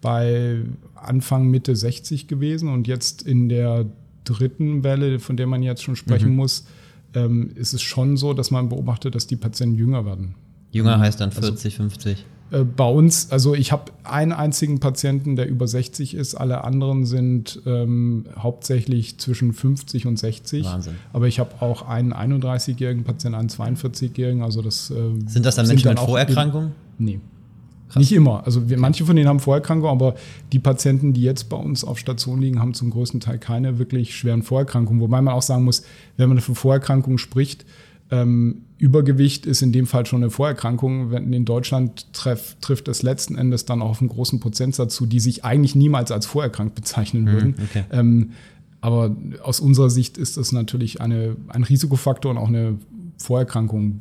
[0.00, 0.62] bei
[0.94, 3.86] Anfang, Mitte 60 gewesen und jetzt in der
[4.24, 6.36] dritten Welle, von der man jetzt schon sprechen mhm.
[6.36, 6.66] muss,
[7.14, 10.34] ähm, ist es schon so, dass man beobachtet, dass die Patienten jünger werden.
[10.70, 12.24] Jünger heißt dann 40, also, 50?
[12.50, 17.04] Äh, bei uns, also ich habe einen einzigen Patienten, der über 60 ist, alle anderen
[17.04, 20.64] sind ähm, hauptsächlich zwischen 50 und 60.
[20.64, 20.94] Wahnsinn.
[21.12, 24.42] Aber ich habe auch einen 31-jährigen Patienten, einen 42-jährigen.
[24.42, 24.94] Also das, äh,
[25.26, 26.72] sind das dann Menschen mit Vorerkrankungen?
[26.98, 27.20] Nee.
[27.88, 28.00] Krass.
[28.00, 28.44] Nicht immer.
[28.44, 30.14] Also wir, manche von denen haben Vorerkrankungen, aber
[30.52, 34.14] die Patienten, die jetzt bei uns auf Station liegen, haben zum größten Teil keine wirklich
[34.14, 35.00] schweren Vorerkrankungen.
[35.00, 35.82] Wobei man auch sagen muss,
[36.16, 37.64] wenn man von Vorerkrankungen spricht,
[38.10, 41.12] ähm, Übergewicht ist in dem Fall schon eine Vorerkrankung.
[41.12, 45.20] In Deutschland treff, trifft es letzten Endes dann auch auf einen großen Prozentsatz zu, die
[45.20, 47.54] sich eigentlich niemals als vorerkrankt bezeichnen mhm, würden.
[47.64, 47.84] Okay.
[47.90, 48.30] Ähm,
[48.80, 52.78] aber aus unserer Sicht ist das natürlich eine, ein Risikofaktor und auch eine
[53.16, 53.98] Vorerkrankung.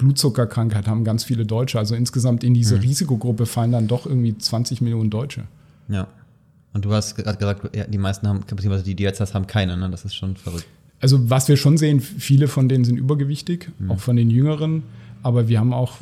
[0.00, 1.78] Blutzuckerkrankheit haben ganz viele Deutsche.
[1.78, 2.82] Also insgesamt in diese mhm.
[2.82, 5.44] Risikogruppe fallen dann doch irgendwie 20 Millionen Deutsche.
[5.88, 6.08] Ja.
[6.72, 9.46] Und du hast gerade gesagt, ja, die meisten haben, beziehungsweise die, die jetzt hast, haben
[9.46, 9.90] keine, ne?
[9.90, 10.66] Das ist schon verrückt.
[11.00, 13.90] Also was wir schon sehen, viele von denen sind übergewichtig, mhm.
[13.90, 14.84] auch von den Jüngeren.
[15.22, 15.96] Aber wir haben auch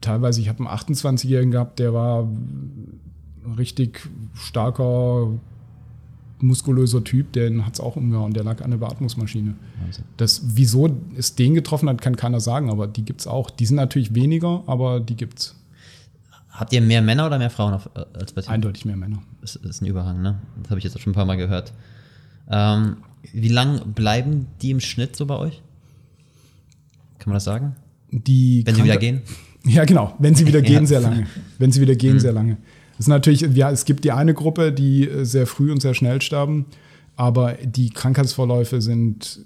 [0.00, 2.28] teilweise, ich habe einen 28-Jährigen gehabt, der war
[3.58, 5.28] richtig starker,
[6.38, 9.54] muskulöser Typ, den hat es auch umgehauen, der lag an der Beatmungsmaschine.
[9.86, 10.02] Also.
[10.16, 13.50] Das, wieso es den getroffen hat, kann keiner sagen, aber die gibt es auch.
[13.50, 15.54] Die sind natürlich weniger, aber die gibt es.
[16.50, 18.50] Habt ihr mehr Männer oder mehr Frauen auf, äh, als bei dir?
[18.50, 19.22] Eindeutig mehr Männer.
[19.40, 20.40] Das ist ein Überhang, ne?
[20.62, 21.72] Das habe ich jetzt schon ein paar Mal gehört.
[22.48, 22.98] Ähm,
[23.32, 25.62] wie lange bleiben die im Schnitt so bei euch?
[27.18, 27.76] Kann man das sagen?
[28.10, 29.22] Die Wenn sie wieder gehen?
[29.68, 30.14] Ja, genau.
[30.20, 31.26] Wenn sie wieder gehen, sehr lange.
[31.58, 32.20] Wenn sie wieder gehen, mhm.
[32.20, 32.56] sehr lange.
[32.98, 35.94] Es ist natürlich, ja, es gibt die eine Gruppe, die äh, sehr früh und sehr
[35.94, 36.66] schnell sterben,
[37.14, 39.44] aber die Krankheitsvorläufe sind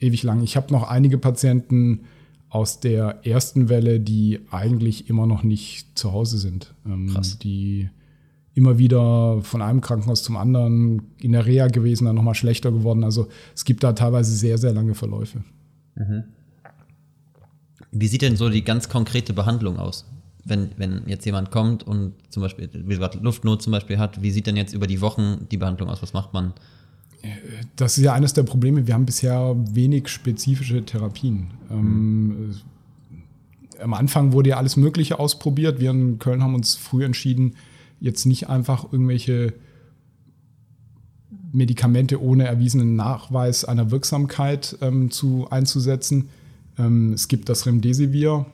[0.00, 0.42] ewig lang.
[0.42, 2.02] Ich habe noch einige Patienten
[2.50, 6.74] aus der ersten Welle, die eigentlich immer noch nicht zu Hause sind.
[6.86, 7.38] Ähm, Krass.
[7.38, 7.90] Die
[8.54, 13.04] immer wieder von einem Krankenhaus zum anderen in der Reha gewesen, dann nochmal schlechter geworden.
[13.04, 15.44] Also es gibt da teilweise sehr, sehr lange Verläufe.
[15.94, 16.24] Mhm.
[17.92, 20.06] Wie sieht denn so die ganz konkrete Behandlung aus?
[20.44, 24.30] Wenn, wenn jetzt jemand kommt und zum Beispiel, wie gesagt, Luftnot zum Beispiel hat, wie
[24.30, 26.02] sieht denn jetzt über die Wochen die Behandlung aus?
[26.02, 26.54] Was macht man?
[27.76, 28.86] Das ist ja eines der Probleme.
[28.86, 31.48] Wir haben bisher wenig spezifische Therapien.
[31.68, 31.76] Mhm.
[31.76, 32.54] Ähm,
[33.82, 35.80] am Anfang wurde ja alles Mögliche ausprobiert.
[35.80, 37.54] Wir in Köln haben uns früh entschieden,
[38.00, 39.54] jetzt nicht einfach irgendwelche
[41.52, 46.28] Medikamente ohne erwiesenen Nachweis einer Wirksamkeit ähm, zu, einzusetzen,
[46.78, 48.46] ähm, es gibt das Remdesivir.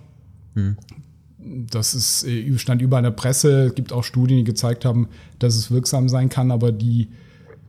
[1.70, 3.66] Das ist, äh, stand überall in der Presse.
[3.66, 7.08] Es gibt auch Studien, die gezeigt haben, dass es wirksam sein kann, aber die,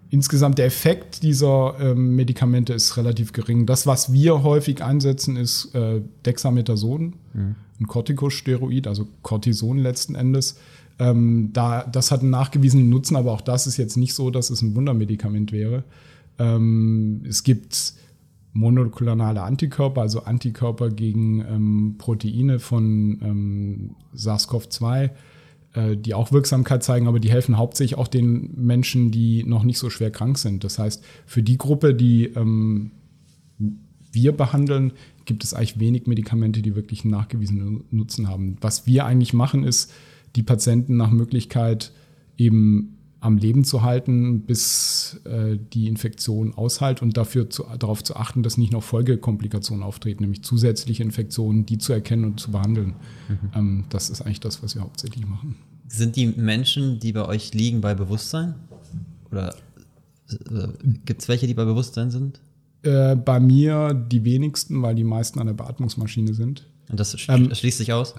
[0.09, 3.65] insgesamt der Effekt dieser ähm, Medikamente ist relativ gering.
[3.65, 7.55] Das, was wir häufig einsetzen, ist äh, Dexamethason, mhm.
[7.79, 10.57] ein Corticosteroid, also Cortison letzten Endes.
[10.97, 14.49] Ähm, da, das hat einen nachgewiesenen Nutzen, aber auch das ist jetzt nicht so, dass
[14.49, 15.83] es ein Wundermedikament wäre.
[16.39, 17.93] Ähm, es gibt
[18.55, 25.09] monoklonale Antikörper, also Antikörper gegen ähm, Proteine von ähm, SARS-CoV-2,
[25.73, 29.77] äh, die auch Wirksamkeit zeigen, aber die helfen hauptsächlich auch den Menschen, die noch nicht
[29.77, 30.63] so schwer krank sind.
[30.63, 32.91] Das heißt, für die Gruppe, die ähm,
[34.13, 34.93] wir behandeln,
[35.25, 38.55] gibt es eigentlich wenig Medikamente, die wirklich einen nachgewiesenen Nutzen haben.
[38.61, 39.91] Was wir eigentlich machen, ist,
[40.37, 41.91] die Patienten nach Möglichkeit
[42.37, 42.94] eben
[43.25, 48.43] am Leben zu halten, bis äh, die Infektion aushält und dafür zu, darauf zu achten,
[48.43, 52.93] dass nicht noch Folgekomplikationen auftreten, nämlich zusätzliche Infektionen, die zu erkennen und zu behandeln.
[53.27, 53.37] Mhm.
[53.55, 55.55] Ähm, das ist eigentlich das, was wir hauptsächlich machen.
[55.87, 58.53] Sind die Menschen, die bei euch liegen, bei Bewusstsein?
[59.31, 59.55] Oder
[60.29, 60.67] äh,
[61.05, 62.39] gibt es welche, die bei Bewusstsein sind?
[62.83, 66.67] Äh, bei mir die wenigsten, weil die meisten an der Beatmungsmaschine sind.
[66.89, 68.13] Und das sch ähm, schließt sich aus?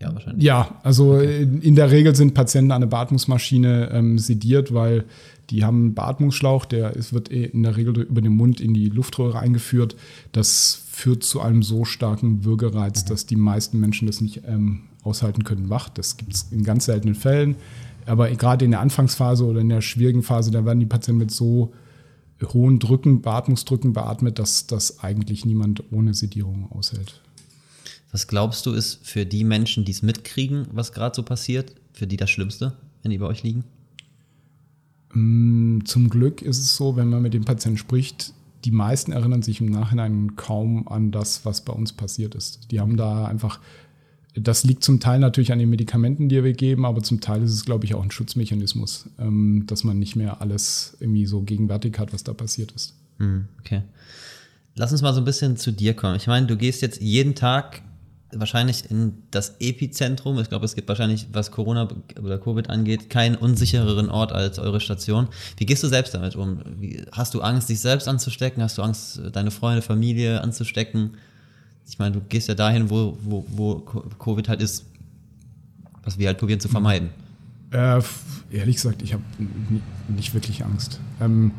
[0.00, 0.44] Ja, wahrscheinlich.
[0.44, 1.42] Ja, also okay.
[1.42, 5.04] in der Regel sind Patienten an der Beatmungsmaschine ähm, sediert, weil
[5.50, 8.74] die haben einen Beatmungsschlauch, der ist, wird eh in der Regel über den Mund in
[8.74, 9.96] die Luftröhre eingeführt.
[10.32, 13.08] Das führt zu einem so starken Würgereiz, mhm.
[13.08, 15.88] dass die meisten Menschen das nicht ähm, aushalten können wach.
[15.88, 17.56] Das gibt es in ganz seltenen Fällen.
[18.06, 21.30] Aber gerade in der Anfangsphase oder in der schwierigen Phase, da werden die Patienten mit
[21.30, 21.72] so
[22.52, 27.22] hohen Drücken, Beatmungsdrücken beatmet, dass das eigentlich niemand ohne Sedierung aushält.
[28.12, 32.06] Was glaubst du, ist für die Menschen, die es mitkriegen, was gerade so passiert, für
[32.06, 33.64] die das Schlimmste, wenn die bei euch liegen?
[35.12, 39.42] Mm, zum Glück ist es so, wenn man mit dem Patienten spricht, die meisten erinnern
[39.42, 42.70] sich im Nachhinein kaum an das, was bei uns passiert ist.
[42.70, 43.60] Die haben da einfach,
[44.34, 47.52] das liegt zum Teil natürlich an den Medikamenten, die wir geben, aber zum Teil ist
[47.52, 51.98] es, glaube ich, auch ein Schutzmechanismus, ähm, dass man nicht mehr alles irgendwie so gegenwärtig
[51.98, 52.94] hat, was da passiert ist.
[53.18, 53.82] Hm, okay.
[54.74, 56.16] Lass uns mal so ein bisschen zu dir kommen.
[56.16, 57.82] Ich meine, du gehst jetzt jeden Tag
[58.32, 60.38] wahrscheinlich in das Epizentrum.
[60.38, 61.88] Ich glaube, es gibt wahrscheinlich, was Corona
[62.20, 65.28] oder Covid angeht, keinen unsichereren Ort als eure Station.
[65.56, 66.60] Wie gehst du selbst damit um?
[66.78, 68.62] Wie, hast du Angst, dich selbst anzustecken?
[68.62, 71.12] Hast du Angst, deine Freunde, Familie anzustecken?
[71.88, 73.74] Ich meine, du gehst ja dahin, wo, wo, wo
[74.18, 74.86] Covid halt ist,
[76.02, 77.10] was wir halt probieren zu vermeiden.
[77.70, 78.00] Äh,
[78.50, 79.22] ehrlich gesagt, ich habe
[80.08, 81.00] nicht wirklich Angst.
[81.20, 81.52] Ähm,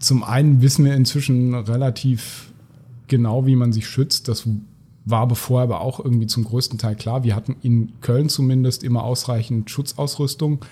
[0.00, 2.52] zum einen wissen wir inzwischen relativ
[3.08, 4.28] genau, wie man sich schützt.
[4.28, 4.46] Das
[5.10, 7.24] war bevor aber auch irgendwie zum größten Teil klar.
[7.24, 10.64] Wir hatten in Köln zumindest immer ausreichend Schutzausrüstung.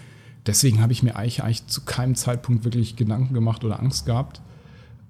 [0.47, 4.41] Deswegen habe ich mir eigentlich, eigentlich zu keinem Zeitpunkt wirklich Gedanken gemacht oder Angst gehabt.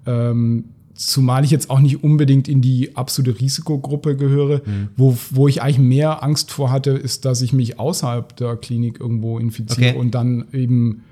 [0.05, 4.61] Ähm, zumal ich jetzt auch nicht unbedingt in die absolute Risikogruppe gehöre.
[4.65, 4.89] Mhm.
[4.95, 8.99] Wo, wo ich eigentlich mehr Angst vor hatte, ist, dass ich mich außerhalb der Klinik
[8.99, 9.99] irgendwo infiziere okay.
[9.99, 11.03] und dann eben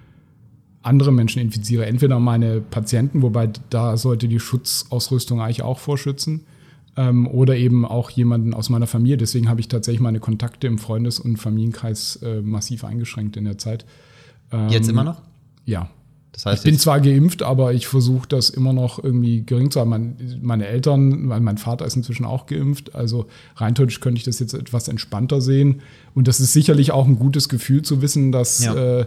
[0.81, 1.85] andere Menschen infiziere.
[1.85, 6.45] Entweder meine Patienten, wobei da sollte die Schutzausrüstung eigentlich auch vorschützen
[6.97, 9.17] ähm, oder eben auch jemanden aus meiner Familie.
[9.17, 13.57] Deswegen habe ich tatsächlich meine Kontakte im Freundes- und Familienkreis äh, massiv eingeschränkt in der
[13.57, 13.85] Zeit.
[14.69, 15.21] Jetzt immer noch?
[15.65, 15.89] Ja.
[16.31, 19.79] Das heißt, ich bin zwar geimpft, aber ich versuche das immer noch irgendwie gering zu
[19.79, 19.89] haben.
[19.89, 24.25] Mein, meine Eltern, mein, mein Vater ist inzwischen auch geimpft, also rein theoretisch könnte ich
[24.25, 25.81] das jetzt etwas entspannter sehen.
[26.13, 28.99] Und das ist sicherlich auch ein gutes Gefühl zu wissen, dass Ja.
[29.01, 29.05] äh,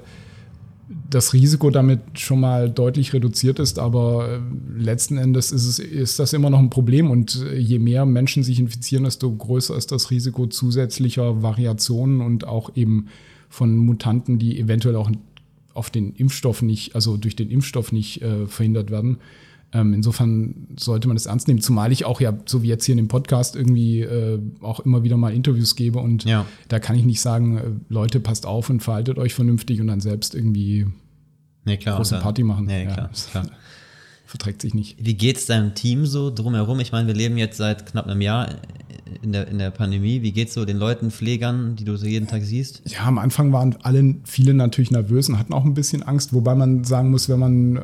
[1.11, 6.19] das Risiko damit schon mal deutlich reduziert ist, aber äh, letzten Endes ist, es, ist
[6.19, 9.91] das immer noch ein Problem und äh, je mehr Menschen sich infizieren, desto größer ist
[9.91, 13.07] das Risiko zusätzlicher Variationen und auch eben
[13.49, 15.11] von Mutanten, die eventuell auch
[15.73, 19.19] auf den Impfstoff nicht, also durch den Impfstoff nicht äh, verhindert werden.
[19.73, 22.95] Ähm, insofern sollte man das ernst nehmen, zumal ich auch ja, so wie jetzt hier
[22.95, 26.47] in dem Podcast, irgendwie äh, auch immer wieder mal Interviews gebe und Ja.
[26.69, 30.01] da kann ich nicht sagen, äh, Leute, passt auf und verhaltet euch vernünftig und dann
[30.01, 30.87] selbst irgendwie
[31.67, 31.97] Nee, klar.
[31.97, 32.65] große dann- Party machen.
[32.65, 33.47] Nee, Ja, klar, klar.
[34.25, 34.97] verträgt sich nicht.
[35.05, 36.81] Wie geht's deinem Team so drumherum?
[36.81, 38.57] Ich meine, wir leben jetzt seit knapp einem Jahr
[39.23, 40.21] in der, in der Pandemie.
[40.23, 42.83] Wie geht's so den Leuten, Pflegern, die du so jeden Tag siehst?
[42.87, 46.55] Ja, am Anfang waren alle, viele natürlich nervös und hatten auch ein bisschen Angst, wobei
[46.55, 47.83] man sagen muss, wenn man äh,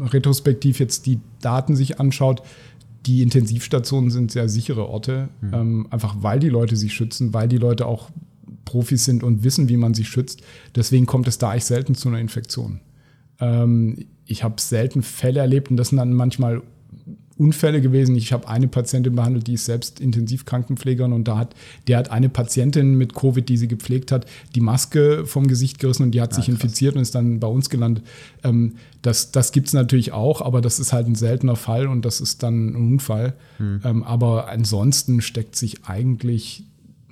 [0.00, 2.42] retrospektiv jetzt die Daten sich anschaut,
[3.06, 7.56] die Intensivstationen sind sehr sichere Orte, ähm, einfach weil die Leute sich schützen, weil die
[7.56, 8.10] Leute auch
[8.64, 10.42] Profis sind und wissen, wie man sich schützt.
[10.74, 12.80] Deswegen kommt es da eigentlich selten zu einer Infektion.
[13.40, 16.62] Ähm, ich habe selten Fälle erlebt und das sind dann manchmal
[17.40, 18.14] Unfälle gewesen.
[18.16, 21.54] Ich habe eine Patientin behandelt, die ist selbst Intensivkrankenpflegerin und da hat,
[21.88, 26.02] der hat eine Patientin mit Covid, die sie gepflegt hat, die Maske vom Gesicht gerissen
[26.02, 28.04] und die hat sich infiziert und ist dann bei uns gelandet.
[28.44, 32.04] Ähm, das das gibt es natürlich auch, aber das ist halt ein seltener Fall und
[32.04, 33.32] das ist dann ein Unfall.
[33.84, 36.64] Ähm, aber ansonsten steckt sich eigentlich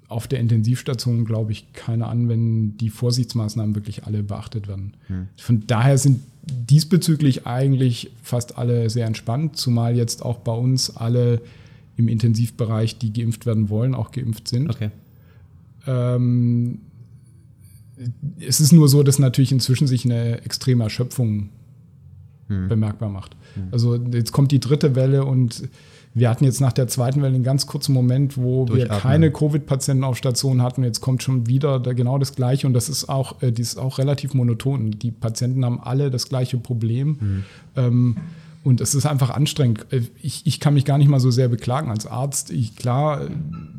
[0.09, 4.95] auf der Intensivstation, glaube ich, keiner an, wenn die Vorsichtsmaßnahmen wirklich alle beachtet werden.
[5.37, 11.41] Von daher sind diesbezüglich eigentlich fast alle sehr entspannt, zumal jetzt auch bei uns alle
[11.97, 14.71] im Intensivbereich, die geimpft werden wollen, auch geimpft sind.
[14.71, 14.91] Okay.
[15.87, 16.81] Ähm,
[18.39, 21.49] es ist nur so, dass natürlich inzwischen sich eine extreme Erschöpfung
[22.49, 23.37] bemerkbar macht.
[23.73, 25.69] Also jetzt kommt die dritte Welle und
[26.15, 29.01] wir hatten jetzt nach der zweiten Welle einen ganz kurzen Moment, wo wir Durchatmen.
[29.01, 30.83] keine Covid-Patienten auf Station hatten.
[30.83, 33.99] Jetzt kommt schon wieder genau das Gleiche und das ist auch, äh, dies ist auch
[33.99, 34.93] relativ monoton.
[34.93, 37.45] Die Patienten haben alle das gleiche Problem.
[37.77, 38.17] Ähm,
[38.69, 39.87] und es ist einfach anstrengend.
[39.91, 42.51] Äh, Ich, ich kann mich gar nicht mal so sehr beklagen als Arzt.
[42.51, 43.31] Ich, klar, äh,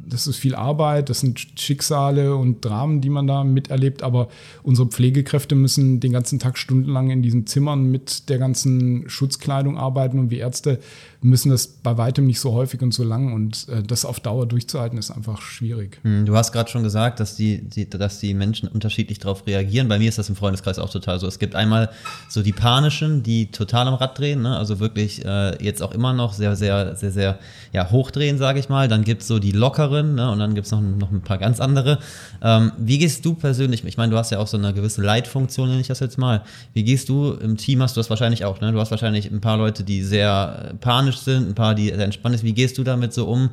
[0.07, 4.29] das ist viel Arbeit, das sind Schicksale und Dramen, die man da miterlebt, aber
[4.63, 10.17] unsere Pflegekräfte müssen den ganzen Tag stundenlang in diesen Zimmern mit der ganzen Schutzkleidung arbeiten
[10.17, 10.79] und wir Ärzte
[11.21, 14.47] müssen das bei weitem nicht so häufig und so lang und äh, das auf Dauer
[14.47, 15.99] durchzuhalten ist einfach schwierig.
[16.03, 19.87] Hm, Du hast gerade schon gesagt, dass die, die, dass die Menschen unterschiedlich darauf reagieren.
[19.89, 21.27] Bei mir ist das im Freundeskreis auch total so.
[21.27, 21.89] Es gibt einmal
[22.29, 24.57] so die panischen, die total am Rad drehen, ne?
[24.57, 27.39] also wirklich äh, jetzt auch immer noch sehr, sehr, sehr, sehr
[27.73, 28.87] ja, hochdrehen, sage ich mal.
[28.87, 30.31] Dann gibt es so die lockeren ne?
[30.31, 31.99] und dann gibt es noch, noch ein paar ganz andere.
[32.41, 35.69] Ähm, wie gehst du persönlich, ich meine, du hast ja auch so eine gewisse Leitfunktion,
[35.69, 36.43] nenne ich das jetzt mal.
[36.73, 38.71] Wie gehst du im Team, hast du das wahrscheinlich auch, ne?
[38.71, 41.99] Du hast wahrscheinlich ein paar Leute, die sehr äh, panisch sind, ein paar, die sehr
[41.99, 42.45] entspannt sind.
[42.45, 43.49] Wie gehst du damit so um?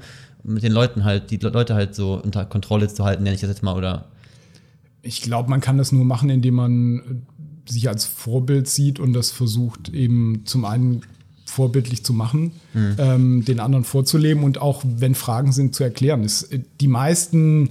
[0.47, 3.51] mit den Leuten halt, die Leute halt so unter Kontrolle zu halten, nenne ich das
[3.51, 4.07] jetzt mal, oder?
[5.03, 9.12] Ich glaube, man kann das nur machen, indem man äh, sich als Vorbild sieht und
[9.12, 11.03] das versucht eben zum einen
[11.57, 12.53] vorbildlich zu machen,
[12.99, 16.23] ähm, den anderen vorzuleben und auch, wenn Fragen sind, zu erklären.
[16.25, 17.71] Es, äh, die meisten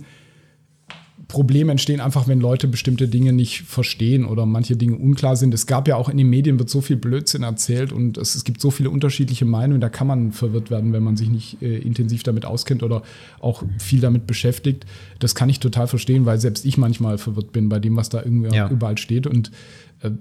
[1.28, 5.54] Probleme entstehen einfach, wenn Leute bestimmte Dinge nicht verstehen oder manche Dinge unklar sind.
[5.56, 8.43] Es gab ja auch in den Medien wird so viel Blödsinn erzählt und es, es
[8.43, 11.78] gibt so viele unterschiedliche Meinungen, da kann man verwirrt werden, wenn man sich nicht äh,
[11.80, 13.02] intensiv damit auskennt oder
[13.39, 14.86] auch viel damit beschäftigt.
[15.19, 18.21] Das kann ich total verstehen, weil selbst ich manchmal verwirrt bin bei dem, was da
[18.24, 18.69] irgendwie Ja.
[18.69, 19.52] überall steht und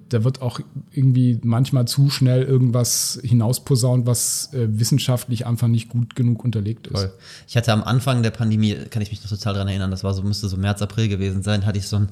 [0.08, 0.60] da wird auch
[0.92, 7.00] irgendwie manchmal zu schnell irgendwas hinausposaunt, was äh, wissenschaftlich einfach nicht gut genug unterlegt ist.
[7.00, 7.12] Voll.
[7.48, 10.14] Ich hatte am Anfang der Pandemie, kann ich mich noch total dran erinnern, das war
[10.14, 12.08] so, müsste so März, April gewesen sein, hatte ich so einen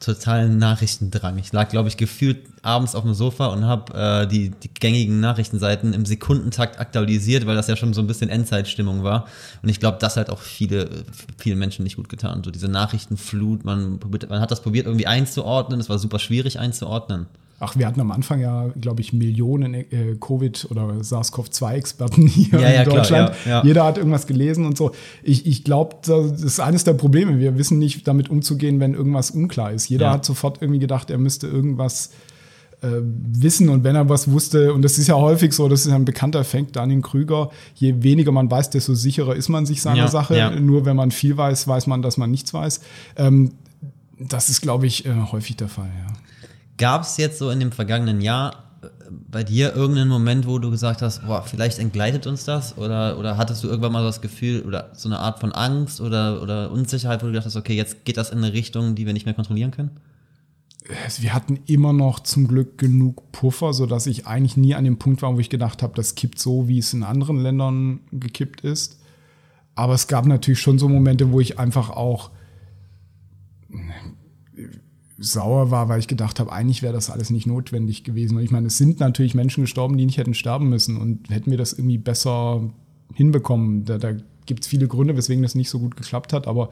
[0.00, 1.38] totalen Nachrichtendrang.
[1.38, 5.20] Ich lag, glaube ich, gefühlt abends auf dem Sofa und habe äh, die, die gängigen
[5.20, 9.26] Nachrichtenseiten im Sekundentakt aktualisiert, weil das ja schon so ein bisschen Endzeitstimmung war.
[9.62, 11.04] Und ich glaube, das hat auch viele,
[11.38, 12.42] viele Menschen nicht gut getan.
[12.44, 17.26] So diese Nachrichtenflut, man, man hat das probiert irgendwie einzuordnen, es war super schwierig einzuordnen.
[17.58, 22.70] Ach, wir hatten am Anfang ja, glaube ich, Millionen äh, Covid- oder SARS-CoV-2-Experten hier Ja,
[22.70, 23.32] ja, in klar, Deutschland.
[23.46, 23.64] ja, ja.
[23.64, 24.92] Jeder hat irgendwas gelesen und so.
[25.22, 27.38] Ich, ich glaube, das ist eines der Probleme.
[27.38, 29.88] Wir wissen nicht damit umzugehen, wenn irgendwas unklar ist.
[29.88, 32.10] Jeder hat sofort irgendwie gedacht, er müsste irgendwas
[32.82, 35.90] äh, wissen und wenn er was wusste, und das ist ja häufig so, das ist
[35.90, 39.80] ja ein bekannter Effekt, Daniel Krüger, je weniger man weiß, desto sicherer ist man sich
[39.80, 40.34] seiner Sache.
[40.60, 42.80] Nur wenn man viel weiß, weiß man, dass man nichts weiß.
[43.16, 43.52] Ähm,
[44.18, 46.12] das ist, glaube ich, äh, häufig der Fall, ja.
[46.78, 48.88] Gab es jetzt so in dem vergangenen Jahr äh,
[49.30, 52.76] bei dir irgendeinen Moment, wo du gesagt hast, boah, vielleicht entgleitet uns das?
[52.76, 56.00] Oder, oder hattest du irgendwann mal so das Gefühl oder so eine Art von Angst
[56.00, 59.06] oder, oder Unsicherheit, wo du gedacht hast, okay, jetzt geht das in eine Richtung, die
[59.06, 59.90] wir nicht mehr kontrollieren können?
[61.18, 65.22] wir hatten immer noch zum Glück genug Puffer, sodass ich eigentlich nie an dem Punkt
[65.22, 69.00] war, wo ich gedacht habe, das kippt so, wie es in anderen Ländern gekippt ist.
[69.74, 72.30] Aber es gab natürlich schon so Momente, wo ich einfach auch
[75.18, 78.36] sauer war, weil ich gedacht habe, eigentlich wäre das alles nicht notwendig gewesen.
[78.36, 80.96] Und ich meine, es sind natürlich Menschen gestorben, die nicht hätten sterben müssen.
[80.96, 82.62] Und hätten wir das irgendwie besser
[83.14, 84.12] hinbekommen, da, da
[84.46, 86.46] gibt es viele Gründe, weswegen das nicht so gut geklappt hat.
[86.46, 86.70] Aber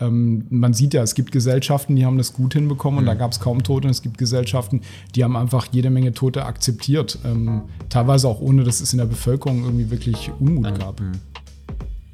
[0.00, 3.08] ähm, man sieht ja, es gibt Gesellschaften, die haben das gut hinbekommen und mhm.
[3.08, 3.88] da gab es kaum Tote.
[3.88, 4.82] Und es gibt Gesellschaften,
[5.14, 7.18] die haben einfach jede Menge Tote akzeptiert.
[7.24, 11.00] Ähm, teilweise auch ohne, dass es in der Bevölkerung irgendwie wirklich Unmut gab.
[11.00, 11.12] Mhm.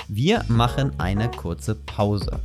[0.09, 2.41] Wir machen eine kurze Pause.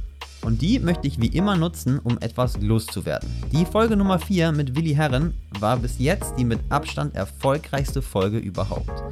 [0.48, 3.30] Und die möchte ich wie immer nutzen, um etwas loszuwerden.
[3.52, 8.38] Die Folge Nummer 4 mit Willi Herren war bis jetzt die mit Abstand erfolgreichste Folge
[8.38, 9.04] überhaupt.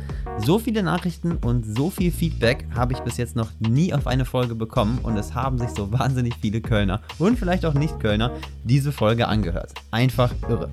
[0.46, 4.24] So viele Nachrichten und so viel Feedback habe ich bis jetzt noch nie auf eine
[4.24, 8.32] Folge bekommen und es haben sich so wahnsinnig viele Kölner und vielleicht auch Nicht-Kölner
[8.64, 9.74] diese Folge angehört.
[9.92, 10.70] Einfach irre.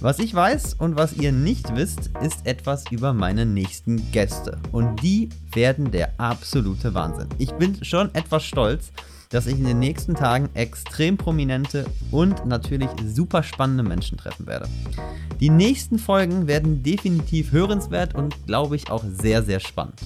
[0.00, 4.56] Was ich weiß und was ihr nicht wisst, ist etwas über meine nächsten Gäste.
[4.70, 7.26] Und die werden der absolute Wahnsinn.
[7.38, 8.92] Ich bin schon etwas stolz,
[9.30, 14.68] dass ich in den nächsten Tagen extrem prominente und natürlich super spannende Menschen treffen werde.
[15.38, 20.00] Die nächsten Folgen werden definitiv hörenswert und glaube ich auch sehr, sehr spannend.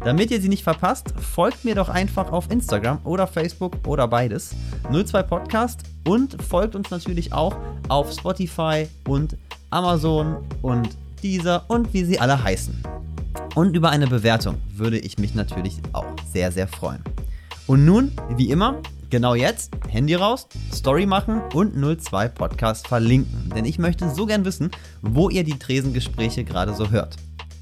[0.00, 4.54] Damit ihr sie nicht verpasst, folgt mir doch einfach auf Instagram oder Facebook oder beides.
[4.90, 7.56] 02 Podcast und folgt uns natürlich auch
[7.88, 9.36] auf Spotify und
[9.70, 10.88] Amazon und
[11.22, 12.82] dieser und wie sie alle heißen.
[13.54, 17.02] Und über eine Bewertung würde ich mich natürlich auch sehr, sehr freuen.
[17.70, 23.48] Und nun, wie immer, genau jetzt, Handy raus, Story machen und 02 Podcast verlinken.
[23.54, 27.14] Denn ich möchte so gern wissen, wo ihr die Tresengespräche gerade so hört.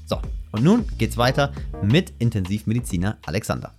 [0.07, 0.17] So,
[0.51, 1.51] und nun geht's weiter
[1.83, 3.75] mit Intensivmediziner Alexander.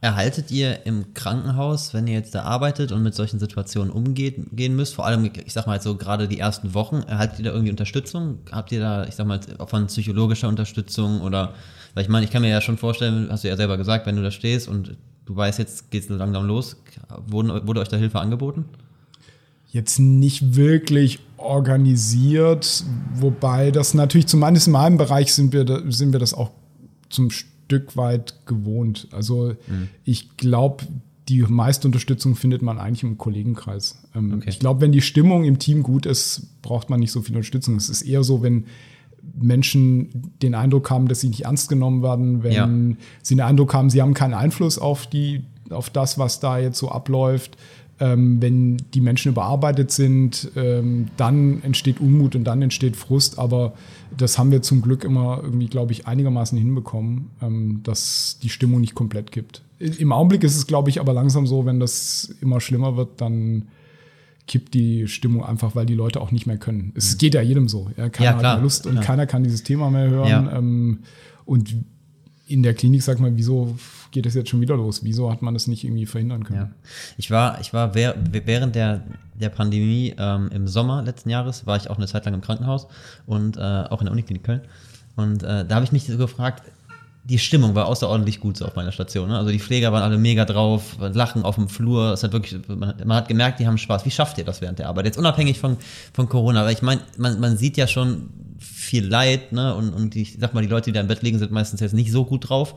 [0.00, 4.74] Erhaltet ihr im Krankenhaus, wenn ihr jetzt da arbeitet und mit solchen Situationen umgehen gehen
[4.74, 7.72] müsst, vor allem, ich sag mal so gerade die ersten Wochen, erhaltet ihr da irgendwie
[7.72, 8.38] Unterstützung?
[8.50, 11.52] Habt ihr da, ich sag mal, von psychologischer Unterstützung oder,
[11.92, 14.16] weil ich meine, ich kann mir ja schon vorstellen, hast du ja selber gesagt, wenn
[14.16, 14.96] du da stehst und
[15.30, 16.76] du weißt, jetzt geht es langsam los.
[17.28, 18.64] Wurde, wurde euch da Hilfe angeboten?
[19.68, 26.18] Jetzt nicht wirklich organisiert, wobei das natürlich zumindest in meinem Bereich sind wir, sind wir
[26.18, 26.50] das auch
[27.08, 29.06] zum Stück weit gewohnt.
[29.12, 29.88] Also mhm.
[30.04, 30.84] ich glaube,
[31.28, 34.02] die meiste Unterstützung findet man eigentlich im Kollegenkreis.
[34.16, 34.48] Ähm, okay.
[34.48, 37.76] Ich glaube, wenn die Stimmung im Team gut ist, braucht man nicht so viel Unterstützung.
[37.76, 38.64] Es ist eher so, wenn
[39.40, 42.68] Menschen den Eindruck haben, dass sie nicht ernst genommen werden, wenn ja.
[43.22, 46.78] sie den Eindruck haben, sie haben keinen Einfluss auf, die, auf das, was da jetzt
[46.78, 47.56] so abläuft.
[48.02, 53.38] Ähm, wenn die Menschen überarbeitet sind, ähm, dann entsteht Unmut und dann entsteht Frust.
[53.38, 53.74] Aber
[54.16, 58.80] das haben wir zum Glück immer irgendwie, glaube ich, einigermaßen hinbekommen, ähm, dass die Stimmung
[58.80, 59.62] nicht komplett gibt.
[59.78, 63.68] Im Augenblick ist es, glaube ich, aber langsam so, wenn das immer schlimmer wird, dann
[64.46, 66.92] kippt die Stimmung einfach, weil die Leute auch nicht mehr können.
[66.96, 67.18] Es mhm.
[67.18, 67.90] geht ja jedem so.
[67.96, 69.04] Ja, keiner ja, hat mehr Lust und klar.
[69.04, 70.28] keiner kann dieses Thema mehr hören.
[70.28, 70.58] Ja.
[70.58, 70.98] Ähm,
[71.44, 71.74] und
[72.46, 73.76] in der Klinik sagt man, wieso
[74.10, 75.04] geht es jetzt schon wieder los?
[75.04, 76.58] Wieso hat man das nicht irgendwie verhindern können?
[76.58, 76.70] Ja.
[77.16, 79.04] Ich war, ich war während der,
[79.40, 82.88] der Pandemie ähm, im Sommer letzten Jahres, war ich auch eine Zeit lang im Krankenhaus
[83.26, 84.62] und äh, auch in der Uniklinik Köln.
[85.14, 86.64] Und äh, da habe ich mich so gefragt,
[87.24, 89.28] die Stimmung war außerordentlich gut so auf meiner Station.
[89.28, 89.38] Ne?
[89.38, 92.12] Also die Pfleger waren alle mega drauf, lachen auf dem Flur.
[92.12, 94.06] Es hat wirklich, man, man, hat gemerkt, die haben Spaß.
[94.06, 95.04] Wie schafft ihr das während der Arbeit?
[95.04, 95.76] Jetzt unabhängig von,
[96.12, 99.74] von Corona, weil ich meine, man, man sieht ja schon viel Leid, ne?
[99.74, 101.92] Und, und ich sag mal, die Leute, die da im Bett liegen, sind meistens jetzt
[101.92, 102.74] nicht so gut drauf.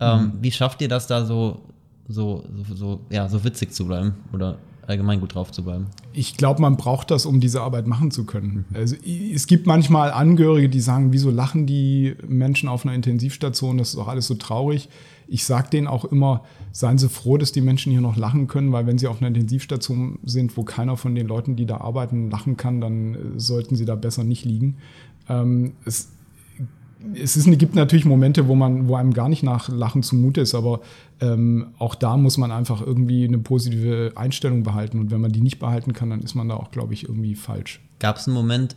[0.00, 0.32] Ähm, mhm.
[0.40, 1.62] Wie schafft ihr das da so,
[2.08, 4.14] so, so, so, ja, so witzig zu bleiben?
[4.32, 5.86] Oder allgemein gut drauf zu bleiben.
[6.12, 8.66] Ich glaube, man braucht das, um diese Arbeit machen zu können.
[8.70, 8.76] Mhm.
[8.76, 13.78] Also, es gibt manchmal Angehörige, die sagen, wieso lachen die Menschen auf einer Intensivstation?
[13.78, 14.88] Das ist doch alles so traurig.
[15.26, 18.72] Ich sage denen auch immer, seien Sie froh, dass die Menschen hier noch lachen können,
[18.72, 22.30] weil wenn sie auf einer Intensivstation sind, wo keiner von den Leuten, die da arbeiten,
[22.30, 24.76] lachen kann, dann äh, sollten sie da besser nicht liegen.
[25.28, 26.13] Ähm, es
[27.14, 30.54] es ist, gibt natürlich Momente, wo man, wo einem gar nicht nach Lachen zumute ist,
[30.54, 30.80] aber
[31.20, 34.98] ähm, auch da muss man einfach irgendwie eine positive Einstellung behalten.
[34.98, 37.34] Und wenn man die nicht behalten kann, dann ist man da auch, glaube ich, irgendwie
[37.34, 37.80] falsch.
[37.98, 38.76] Gab es einen Moment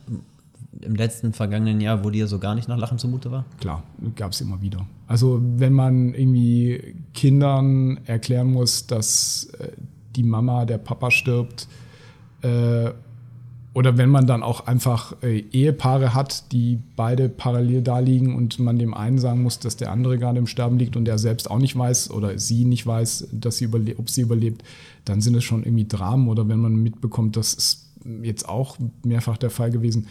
[0.81, 3.45] im letzten vergangenen Jahr, wo dir so gar nicht nach Lachen zumute war?
[3.59, 3.83] Klar,
[4.15, 4.85] gab es immer wieder.
[5.07, 9.69] Also wenn man irgendwie Kindern erklären muss, dass äh,
[10.15, 11.67] die Mama, der Papa stirbt,
[12.41, 12.91] äh,
[13.77, 18.57] oder wenn man dann auch einfach äh, Ehepaare hat, die beide parallel da liegen und
[18.57, 21.51] man dem einen sagen muss, dass der andere gerade im Sterben liegt und der selbst
[21.51, 23.69] auch nicht weiß oder sie nicht weiß, dass sie
[23.99, 24.63] ob sie überlebt,
[25.05, 26.27] dann sind es schon irgendwie Dramen.
[26.27, 27.91] Oder wenn man mitbekommt, das ist
[28.23, 30.07] jetzt auch mehrfach der Fall gewesen.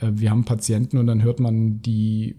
[0.00, 2.34] Äh, wir haben Patienten und dann hört man die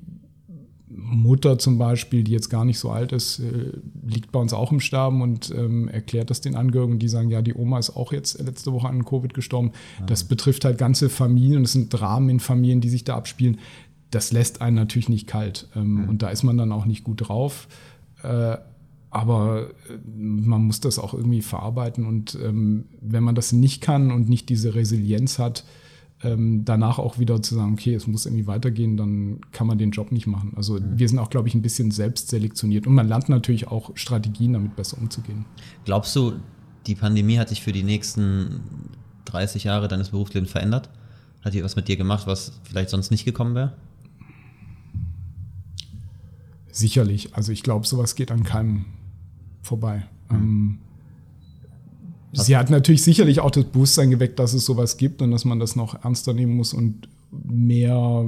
[0.98, 3.72] Mutter zum Beispiel, die jetzt gar nicht so alt ist, äh,
[4.06, 7.41] liegt bei uns auch im Sterben und ähm, erklärt das den Angehörigen, die sagen, ja,
[7.41, 9.72] die Oma ist auch jetzt letzte Woche an Covid gestorben.
[10.00, 10.06] Ja.
[10.06, 13.60] Das betrifft halt ganze Familien und es sind Dramen in Familien, die sich da abspielen.
[14.12, 16.10] Das lässt einen natürlich nicht kalt ähm, mhm.
[16.10, 17.68] und da ist man dann auch nicht gut drauf.
[18.24, 18.58] Äh,
[19.10, 24.12] aber äh, man muss das auch irgendwie verarbeiten und ähm, wenn man das nicht kann
[24.12, 25.66] und nicht diese Resilienz hat,
[26.26, 29.91] ähm, danach auch wieder zu sagen, okay, es muss irgendwie weitergehen, dann kann man den
[29.91, 30.53] Job nicht machen.
[30.55, 30.97] Also mhm.
[30.97, 34.53] wir sind auch, glaube ich, ein bisschen selbst selektioniert und man lernt natürlich auch Strategien,
[34.53, 35.45] damit besser umzugehen.
[35.86, 36.34] Glaubst du,
[36.88, 38.61] die Pandemie hat sich für die nächsten
[39.26, 40.89] 30 Jahre deines Berufslebens verändert?
[41.43, 43.73] Hat die was mit dir gemacht, was vielleicht sonst nicht gekommen wäre?
[46.71, 47.36] Sicherlich.
[47.36, 48.86] Also ich glaube, sowas geht an keinem
[49.61, 50.07] vorbei.
[50.30, 50.36] Mhm.
[50.36, 50.80] Ähm,
[52.36, 55.59] sie hat natürlich sicherlich auch das Bewusstsein geweckt, dass es sowas gibt und dass man
[55.59, 58.25] das noch ernster nehmen muss und mehr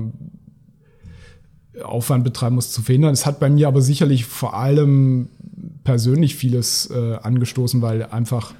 [1.83, 3.13] Aufwand betreiben muss zu verhindern.
[3.13, 5.29] Es hat bei mir aber sicherlich vor allem
[5.83, 8.53] persönlich vieles äh, angestoßen, weil einfach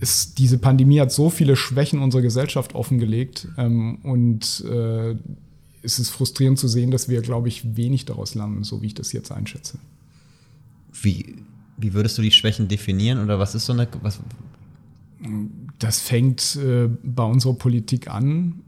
[0.00, 5.16] es, diese Pandemie hat so viele Schwächen unserer Gesellschaft offengelegt ähm, und äh,
[5.82, 8.94] es ist frustrierend zu sehen, dass wir, glaube ich, wenig daraus lernen, so wie ich
[8.94, 9.78] das jetzt einschätze.
[10.92, 11.36] Wie,
[11.78, 13.88] wie würdest du die Schwächen definieren oder was ist so eine.
[14.02, 14.20] Was?
[15.78, 18.60] Das fängt äh, bei unserer Politik an.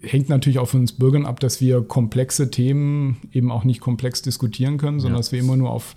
[0.00, 4.22] Hängt natürlich auch von uns Bürgern ab, dass wir komplexe Themen eben auch nicht komplex
[4.22, 5.20] diskutieren können, sondern ja.
[5.20, 5.94] dass wir immer nur auf,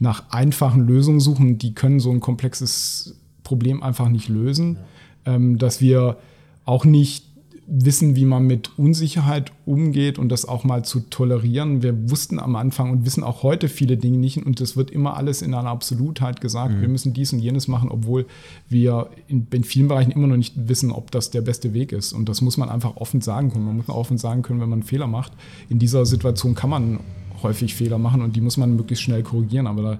[0.00, 1.58] nach einfachen Lösungen suchen.
[1.58, 4.78] Die können so ein komplexes Problem einfach nicht lösen.
[5.24, 5.34] Ja.
[5.34, 6.18] Ähm, dass wir
[6.64, 7.27] auch nicht
[7.70, 11.82] wissen, wie man mit Unsicherheit umgeht und das auch mal zu tolerieren.
[11.82, 15.18] Wir wussten am Anfang und wissen auch heute viele Dinge nicht und es wird immer
[15.18, 16.74] alles in einer Absolutheit gesagt.
[16.74, 16.80] Mhm.
[16.80, 18.24] Wir müssen dies und jenes machen, obwohl
[18.70, 22.14] wir in, in, vielen Bereichen immer noch nicht wissen, ob das der beste Weg ist.
[22.14, 23.66] Und das muss man einfach offen sagen können.
[23.66, 25.32] Man muss offen sagen können, wenn man Fehler macht.
[25.68, 27.00] In dieser Situation kann man
[27.42, 29.66] häufig Fehler machen und die muss man möglichst schnell korrigieren.
[29.66, 29.98] Aber da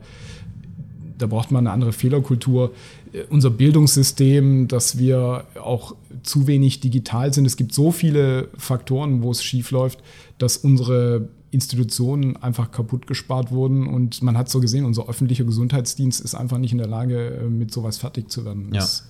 [1.18, 2.72] da braucht man eine andere Fehlerkultur.
[3.12, 5.94] Äh, unser Bildungssystem, dass wir auch
[6.28, 7.46] zu wenig digital sind.
[7.46, 10.00] Es gibt so viele Faktoren, wo es schief läuft,
[10.38, 16.20] dass unsere Institutionen einfach kaputt gespart wurden und man hat so gesehen, unser öffentlicher Gesundheitsdienst
[16.20, 18.70] ist einfach nicht in der Lage, äh, mit sowas fertig zu werden.
[18.72, 18.82] Ja.
[18.82, 19.08] Es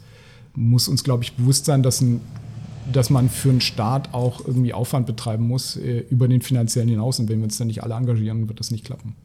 [0.54, 2.20] muss uns, glaube ich, bewusst sein, dass, ein,
[2.92, 7.18] dass man für einen Staat auch irgendwie Aufwand betreiben muss äh, über den finanziellen hinaus
[7.18, 9.16] und wenn wir uns dann nicht alle engagieren, wird das nicht klappen.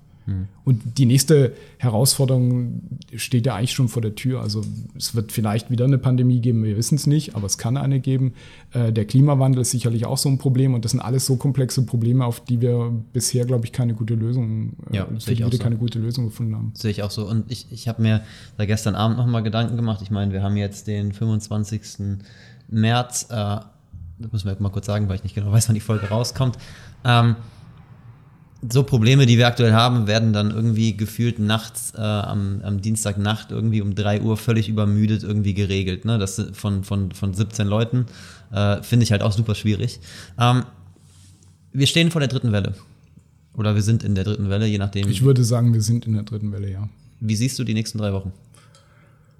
[0.63, 2.81] Und die nächste Herausforderung
[3.15, 4.41] steht ja eigentlich schon vor der Tür.
[4.41, 4.61] Also
[4.95, 7.99] es wird vielleicht wieder eine Pandemie geben, wir wissen es nicht, aber es kann eine
[7.99, 8.33] geben.
[8.71, 11.85] Äh, der Klimawandel ist sicherlich auch so ein Problem und das sind alles so komplexe
[11.85, 15.51] Probleme, auf die wir bisher, glaube ich, keine gute Lösung, äh, ja, für die wir
[15.51, 15.57] so.
[15.57, 16.71] keine gute Lösung gefunden haben.
[16.73, 17.27] Sehe ich auch so.
[17.27, 18.21] Und ich, ich habe mir
[18.57, 20.01] da gestern Abend nochmal Gedanken gemacht.
[20.01, 22.19] Ich meine, wir haben jetzt den 25.
[22.69, 23.59] März, äh,
[24.19, 26.57] das müssen wir mal kurz sagen, weil ich nicht genau weiß, wann die Folge rauskommt.
[27.03, 27.35] Ähm,
[28.69, 33.51] so Probleme, die wir aktuell haben, werden dann irgendwie gefühlt nachts, äh, am, am Dienstagnacht
[33.51, 36.05] irgendwie um 3 Uhr völlig übermüdet irgendwie geregelt.
[36.05, 36.17] Ne?
[36.17, 38.05] Das von, von, von 17 Leuten
[38.51, 39.99] äh, finde ich halt auch super schwierig.
[40.39, 40.63] Ähm,
[41.73, 42.75] wir stehen vor der dritten Welle.
[43.55, 45.07] Oder wir sind in der dritten Welle, je nachdem.
[45.07, 46.89] Ich würde sagen, wir sind in der dritten Welle, ja.
[47.19, 48.31] Wie siehst du die nächsten drei Wochen,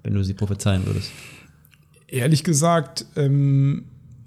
[0.02, 1.10] wenn du sie prophezeien würdest?
[2.06, 3.84] Ehrlich gesagt, ähm,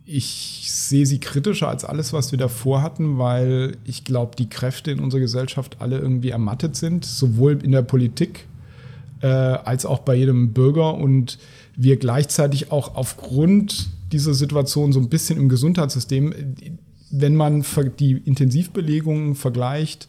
[0.07, 4.89] ich sehe sie kritischer als alles, was wir davor hatten, weil ich glaube, die Kräfte
[4.89, 8.45] in unserer Gesellschaft alle irgendwie ermattet sind, sowohl in der Politik
[9.21, 10.93] äh, als auch bei jedem Bürger.
[10.93, 11.37] Und
[11.75, 16.33] wir gleichzeitig auch aufgrund dieser Situation so ein bisschen im Gesundheitssystem,
[17.11, 17.65] wenn man
[17.99, 20.07] die Intensivbelegungen vergleicht,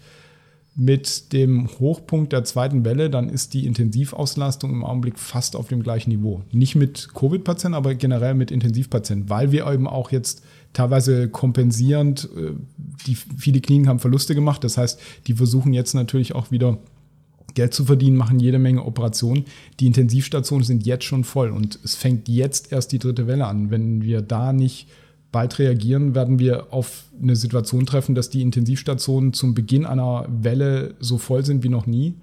[0.81, 5.83] mit dem Hochpunkt der zweiten Welle, dann ist die Intensivauslastung im Augenblick fast auf dem
[5.83, 6.43] gleichen Niveau.
[6.53, 12.53] Nicht mit Covid-Patienten, aber generell mit Intensivpatienten, weil wir eben auch jetzt teilweise kompensierend, äh,
[13.09, 14.63] die viele Kliniken haben Verluste gemacht.
[14.63, 16.79] Das heißt, die versuchen jetzt natürlich auch wieder
[17.55, 19.47] Geld zu verdienen, machen jede Menge Operationen.
[19.81, 23.73] Die Intensivstationen sind jetzt schon voll und es fängt jetzt erst die dritte Welle an.
[23.73, 24.87] Wenn wir da nicht
[25.33, 30.95] bald reagieren, werden wir auf eine Situation treffen, dass die Intensivstationen zum Beginn einer Welle
[31.01, 32.15] so voll sind wie noch nie.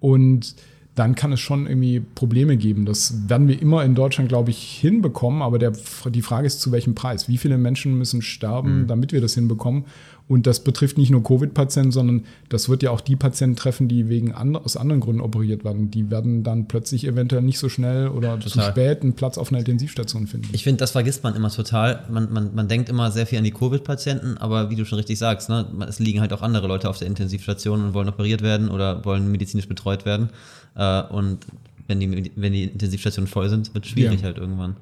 [0.00, 0.54] Und
[0.94, 2.86] dann kann es schon irgendwie Probleme geben.
[2.86, 5.42] Das werden wir immer in Deutschland, glaube ich, hinbekommen.
[5.42, 5.72] Aber der,
[6.08, 7.28] die Frage ist, zu welchem Preis?
[7.28, 8.86] Wie viele Menschen müssen sterben, mhm.
[8.86, 9.84] damit wir das hinbekommen?
[10.28, 14.08] Und das betrifft nicht nur Covid-Patienten, sondern das wird ja auch die Patienten treffen, die
[14.08, 15.92] wegen and aus anderen Gründen operiert werden.
[15.92, 18.50] Die werden dann plötzlich eventuell nicht so schnell oder total.
[18.50, 20.48] zu spät einen Platz auf einer Intensivstation finden.
[20.52, 22.04] Ich finde, das vergisst man immer total.
[22.10, 25.16] Man, man, man denkt immer sehr viel an die Covid-Patienten, aber wie du schon richtig
[25.16, 28.68] sagst, ne, es liegen halt auch andere Leute auf der Intensivstation und wollen operiert werden
[28.68, 30.30] oder wollen medizinisch betreut werden.
[30.74, 31.46] Äh, und
[31.86, 34.26] wenn die, wenn die Intensivstationen voll sind, wird es schwierig ja.
[34.26, 34.76] halt irgendwann.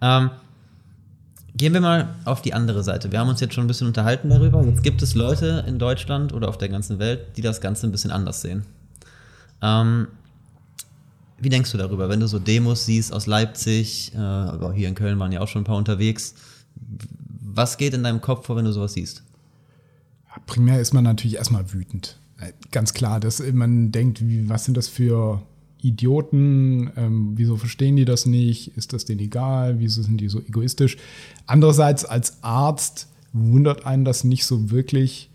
[0.00, 0.30] Ähm,
[1.56, 3.10] Gehen wir mal auf die andere Seite.
[3.12, 4.62] Wir haben uns jetzt schon ein bisschen unterhalten darüber.
[4.64, 7.92] Jetzt gibt es Leute in Deutschland oder auf der ganzen Welt, die das Ganze ein
[7.92, 8.64] bisschen anders sehen.
[9.62, 10.08] Ähm,
[11.38, 14.94] wie denkst du darüber, wenn du so Demos siehst aus Leipzig, äh, aber hier in
[14.94, 16.34] Köln waren ja auch schon ein paar unterwegs.
[16.74, 19.22] Was geht in deinem Kopf vor, wenn du sowas siehst?
[20.46, 22.18] Primär ist man natürlich erstmal wütend.
[22.38, 25.42] Äh, ganz klar, dass man denkt, wie, was sind das für
[25.82, 30.40] Idioten, ähm, wieso verstehen die das nicht, ist das denen egal, wieso sind die so
[30.40, 30.96] egoistisch.
[31.46, 35.30] Andererseits als Arzt wundert einen das nicht so wirklich,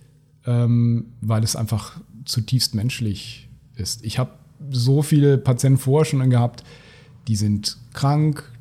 [0.46, 4.04] ähm, weil es einfach zutiefst menschlich ist.
[4.04, 4.32] Ich habe
[4.70, 6.64] so viele Patienten vorher schon gehabt,
[7.28, 8.52] die sind krank,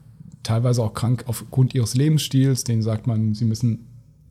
[0.42, 3.86] teilweise auch krank aufgrund ihres Lebensstils, denen sagt man, sie müssen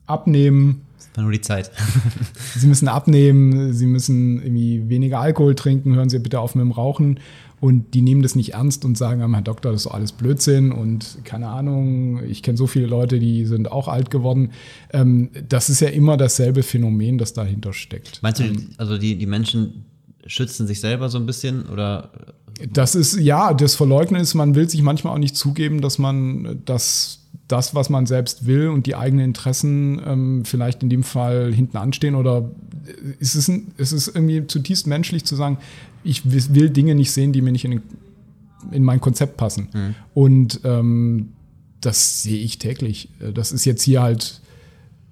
[0.06, 0.82] abnehmen.
[0.98, 1.70] Das war nur die Zeit.
[2.56, 6.72] sie müssen abnehmen, sie müssen irgendwie weniger Alkohol trinken, hören Sie bitte auf mit dem
[6.72, 7.20] Rauchen.
[7.60, 11.18] Und die nehmen das nicht ernst und sagen, Herr Doktor, das ist alles Blödsinn und
[11.24, 14.50] keine Ahnung, ich kenne so viele Leute, die sind auch alt geworden.
[14.92, 18.22] Ähm, das ist ja immer dasselbe Phänomen, das dahinter steckt.
[18.22, 19.86] Meinst du, ähm, also die, die Menschen
[20.26, 22.10] schützen sich selber so ein bisschen oder?
[22.70, 26.60] Das ist, ja, das Verleugnen ist, man will sich manchmal auch nicht zugeben, dass man
[26.66, 31.52] das das, was man selbst will und die eigenen Interessen ähm, vielleicht in dem Fall
[31.52, 32.50] hinten anstehen oder
[33.18, 35.58] ist es, ist es irgendwie zutiefst menschlich zu sagen,
[36.04, 37.82] ich will Dinge nicht sehen, die mir nicht in,
[38.70, 39.68] in mein Konzept passen.
[39.72, 39.94] Mhm.
[40.14, 41.32] Und ähm,
[41.80, 43.10] das sehe ich täglich.
[43.34, 44.40] Das ist jetzt hier halt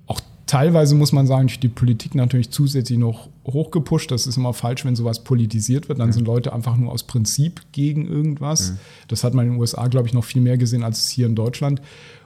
[0.06, 4.10] auch teilweise, muss man sagen, durch die Politik natürlich zusätzlich noch hochgepusht.
[4.10, 5.98] Das ist immer falsch, wenn sowas politisiert wird.
[5.98, 6.12] Dann mhm.
[6.12, 8.72] sind Leute einfach nur aus Prinzip gegen irgendwas.
[8.72, 8.78] Mhm.
[9.08, 11.34] Das hat man in den USA, glaube ich, noch viel mehr gesehen als hier in
[11.34, 11.82] Deutschland.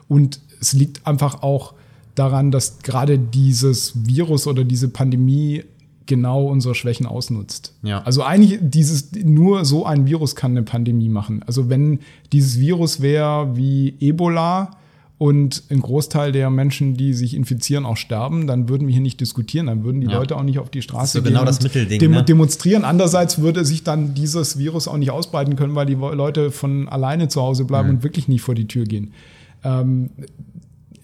[0.07, 1.73] Und es liegt einfach auch
[2.15, 5.63] daran, dass gerade dieses Virus oder diese Pandemie
[6.07, 7.73] genau unsere Schwächen ausnutzt.
[7.83, 8.01] Ja.
[8.03, 11.43] Also eigentlich dieses nur so ein Virus kann eine Pandemie machen.
[11.45, 11.99] Also wenn
[12.31, 14.71] dieses Virus wäre wie Ebola
[15.17, 19.19] und ein Großteil der Menschen, die sich infizieren, auch sterben, dann würden wir hier nicht
[19.19, 20.17] diskutieren, dann würden die ja.
[20.17, 22.23] Leute auch nicht auf die Straße so gehen genau das Mittelding, dem ne?
[22.23, 22.85] demonstrieren.
[22.85, 27.27] Andererseits würde sich dann dieses Virus auch nicht ausbreiten können, weil die Leute von alleine
[27.27, 27.95] zu Hause bleiben mhm.
[27.95, 29.11] und wirklich nicht vor die Tür gehen
[29.67, 30.09] ähm,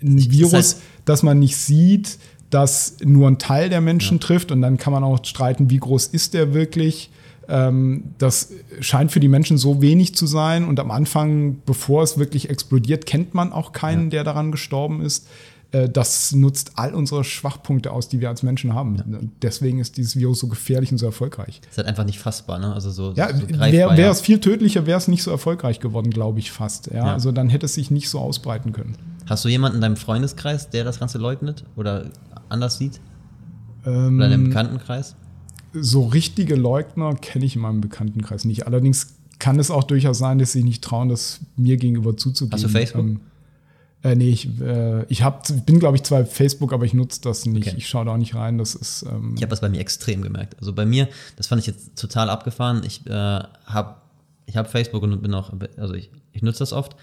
[0.01, 2.17] ein Virus, das, heißt, das man nicht sieht,
[2.49, 4.21] das nur ein Teil der Menschen ja.
[4.21, 7.09] trifft und dann kann man auch streiten, wie groß ist der wirklich.
[7.49, 12.17] Ähm, das scheint für die Menschen so wenig zu sein und am Anfang, bevor es
[12.17, 14.09] wirklich explodiert, kennt man auch keinen, ja.
[14.09, 15.27] der daran gestorben ist.
[15.73, 18.95] Äh, das nutzt all unsere Schwachpunkte aus, die wir als Menschen haben.
[18.95, 19.03] Ja.
[19.41, 21.61] Deswegen ist dieses Virus so gefährlich und so erfolgreich.
[21.69, 22.73] Ist halt einfach nicht fassbar, ne?
[22.73, 26.11] Also so, ja, so wäre wär es viel tödlicher, wäre es nicht so erfolgreich geworden,
[26.11, 26.87] glaube ich fast.
[26.87, 27.07] Ja?
[27.07, 27.13] ja?
[27.13, 28.95] Also dann hätte es sich nicht so ausbreiten können.
[29.25, 32.11] Hast du jemanden in deinem Freundeskreis, der das Ganze leugnet oder
[32.49, 33.01] anders sieht?
[33.85, 35.15] Ähm, oder in deinem Bekanntenkreis?
[35.73, 38.67] So richtige Leugner kenne ich in meinem Bekanntenkreis nicht.
[38.67, 42.53] Allerdings kann es auch durchaus sein, dass sie nicht trauen, das mir gegenüber zuzugeben.
[42.53, 43.05] Hast du Facebook?
[43.05, 43.19] Ähm,
[44.03, 47.21] äh, nee, ich, äh, ich hab, bin, glaube ich, zwar auf Facebook, aber ich nutze
[47.21, 47.67] das nicht.
[47.67, 47.77] Okay.
[47.77, 48.57] Ich schaue da auch nicht rein.
[48.57, 49.03] Das ist.
[49.03, 50.57] Ähm ich habe das bei mir extrem gemerkt.
[50.59, 52.81] Also bei mir, das fand ich jetzt total abgefahren.
[52.85, 53.95] Ich äh, habe
[54.45, 56.97] ich hab Facebook und bin auch, also ich, ich nutze das oft.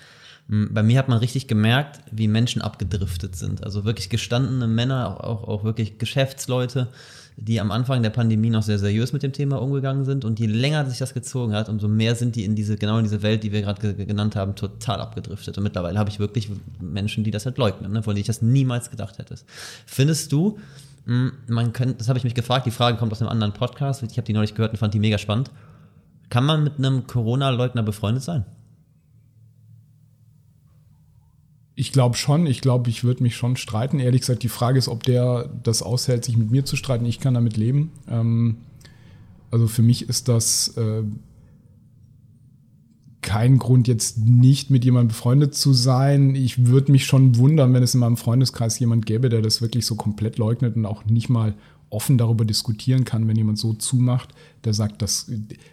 [0.49, 3.65] Hm, bei mir hat man richtig gemerkt, wie Menschen abgedriftet sind.
[3.65, 6.89] Also wirklich gestandene Männer, auch, auch wirklich Geschäftsleute,
[7.37, 10.25] die am Anfang der Pandemie noch sehr seriös mit dem Thema umgegangen sind.
[10.25, 13.05] Und je länger sich das gezogen hat, umso mehr sind die in diese, genau in
[13.05, 15.57] diese Welt, die wir gerade genannt haben, total abgedriftet.
[15.57, 16.51] Und mittlerweile habe ich wirklich
[16.81, 19.37] Menschen, die das halt leugnen, ne, von denen ich das niemals gedacht hätte.
[19.87, 20.59] Findest du,
[21.07, 24.03] hm, man könnte, das habe ich mich gefragt, die Frage kommt aus einem anderen Podcast,
[24.03, 25.51] ich habe die neulich gehört und fand die mega spannend.
[26.29, 28.45] Kann man mit einem Corona-Leugner befreundet sein?
[31.81, 32.47] Ich glaube schon.
[32.47, 34.01] Ich glaube, ich würde mich schon streiten.
[34.01, 37.07] Ehrlich gesagt, die Frage ist, ob der das aushält, sich mit mir zu streiten.
[37.07, 37.91] Ich kann damit leben.
[38.07, 38.59] Ähm,
[39.51, 41.03] also für mich ist das äh,
[43.23, 46.35] kein Grund, jetzt nicht mit jemandem befreundet zu sein.
[46.35, 49.87] Ich würde mich schon wundern, wenn es in meinem Freundeskreis jemand gäbe, der das wirklich
[49.87, 51.55] so komplett leugnet und auch nicht mal
[51.89, 55.33] offen darüber diskutieren kann, wenn jemand so zumacht, der sagt, dass,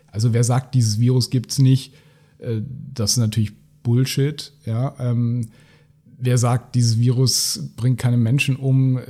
[0.10, 1.94] also wer sagt, dieses Virus gibt es nicht,
[2.40, 2.62] äh,
[2.94, 3.52] das ist natürlich
[3.84, 4.54] Bullshit.
[4.66, 5.50] Ja, ähm,
[6.18, 9.02] wer sagt, dieses Virus bringt keine Menschen um, äh,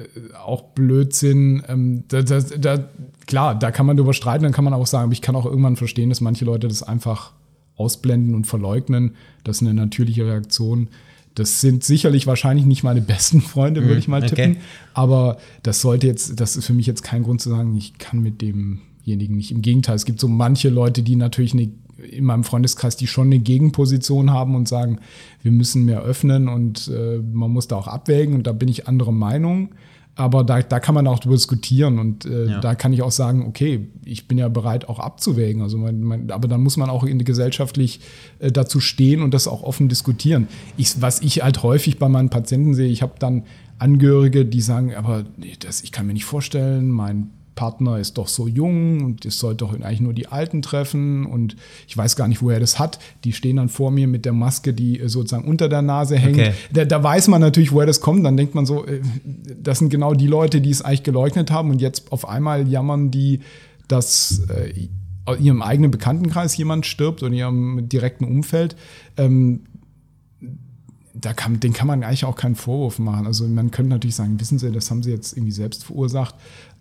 [0.44, 1.64] auch Blödsinn.
[1.68, 2.90] Ähm, da, da, da,
[3.26, 5.46] klar, da kann man drüber streiten, dann kann man auch sagen, aber ich kann auch
[5.46, 7.34] irgendwann verstehen, dass manche Leute das einfach
[7.76, 9.16] ausblenden und verleugnen.
[9.44, 10.90] Das ist eine natürliche Reaktion.
[11.36, 14.52] Das sind sicherlich wahrscheinlich nicht meine besten Freunde, würde mhm, ich mal tippen.
[14.52, 14.62] Okay.
[14.94, 18.20] Aber das sollte jetzt, das ist für mich jetzt kein Grund zu sagen, ich kann
[18.20, 19.52] mit demjenigen nicht.
[19.52, 23.28] Im Gegenteil, es gibt so manche Leute, die natürlich eine in meinem Freundeskreis, die schon
[23.28, 25.00] eine Gegenposition haben und sagen,
[25.42, 28.88] wir müssen mehr öffnen und äh, man muss da auch abwägen und da bin ich
[28.88, 29.70] anderer Meinung.
[30.18, 32.60] Aber da, da kann man auch drüber diskutieren und äh, ja.
[32.60, 35.62] da kann ich auch sagen, okay, ich bin ja bereit, auch abzuwägen.
[35.62, 38.00] Also man, man, aber dann muss man auch in, gesellschaftlich
[38.40, 40.48] äh, dazu stehen und das auch offen diskutieren.
[40.76, 43.44] Ich, was ich halt häufig bei meinen Patienten sehe, ich habe dann
[43.78, 48.30] Angehörige, die sagen, aber nee, das, ich kann mir nicht vorstellen, mein Partner ist doch
[48.30, 52.30] so jung und es sollte doch eigentlich nur die Alten treffen und ich weiß gar
[52.30, 53.00] nicht, wo er das hat.
[53.26, 56.38] Die stehen dann vor mir mit der Maske, die äh, sozusagen unter der Nase hängt.
[56.38, 56.54] Okay.
[56.72, 58.24] Da, da, weiß man natürlich, woher das kommt.
[58.26, 59.02] Dann denkt man so, äh,
[59.62, 63.12] das sind genau die Leute, die es eigentlich geleugnet haben und jetzt auf einmal jammern
[63.12, 63.42] die,
[63.90, 64.88] dass äh,
[65.36, 68.78] in ihrem eigenen Bekanntenkreis jemand stirbt oder in ihrem direkten Umfeld.
[69.18, 69.62] Ähm,
[71.20, 73.26] da kann, den kann man eigentlich auch keinen Vorwurf machen.
[73.26, 76.36] Also man könnte natürlich sagen, wissen Sie, das haben Sie jetzt irgendwie selbst verursacht.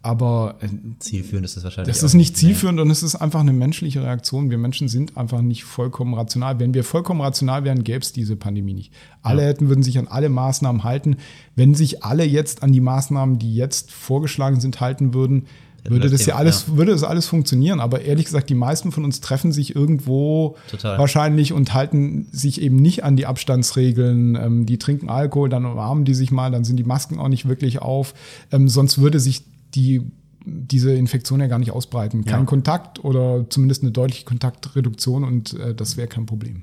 [0.06, 0.68] Aber äh,
[1.00, 1.92] zielführend ist das wahrscheinlich.
[1.92, 4.50] Das ist nicht zielführend und es ist einfach eine menschliche Reaktion.
[4.50, 6.60] Wir Menschen sind einfach nicht vollkommen rational.
[6.60, 8.92] Wenn wir vollkommen rational wären, gäbe es diese Pandemie nicht.
[9.22, 9.48] Alle ja.
[9.48, 11.16] hätten, würden sich an alle Maßnahmen halten.
[11.56, 15.46] Wenn sich alle jetzt an die Maßnahmen, die jetzt vorgeschlagen sind, halten würden,
[15.82, 16.76] würde das, ja alles, ja.
[16.76, 17.80] würde das alles funktionieren.
[17.80, 20.98] Aber ehrlich gesagt, die meisten von uns treffen sich irgendwo Total.
[21.00, 24.36] wahrscheinlich und halten sich eben nicht an die Abstandsregeln.
[24.36, 27.48] Ähm, die trinken Alkohol, dann umarmen die sich mal, dann sind die Masken auch nicht
[27.48, 28.14] wirklich auf.
[28.52, 29.42] Ähm, sonst würde sich
[29.74, 30.02] die
[30.46, 32.24] diese Infektion ja gar nicht ausbreiten.
[32.24, 32.46] Kein ja.
[32.46, 36.62] Kontakt oder zumindest eine deutliche Kontaktreduktion und äh, das wäre kein Problem.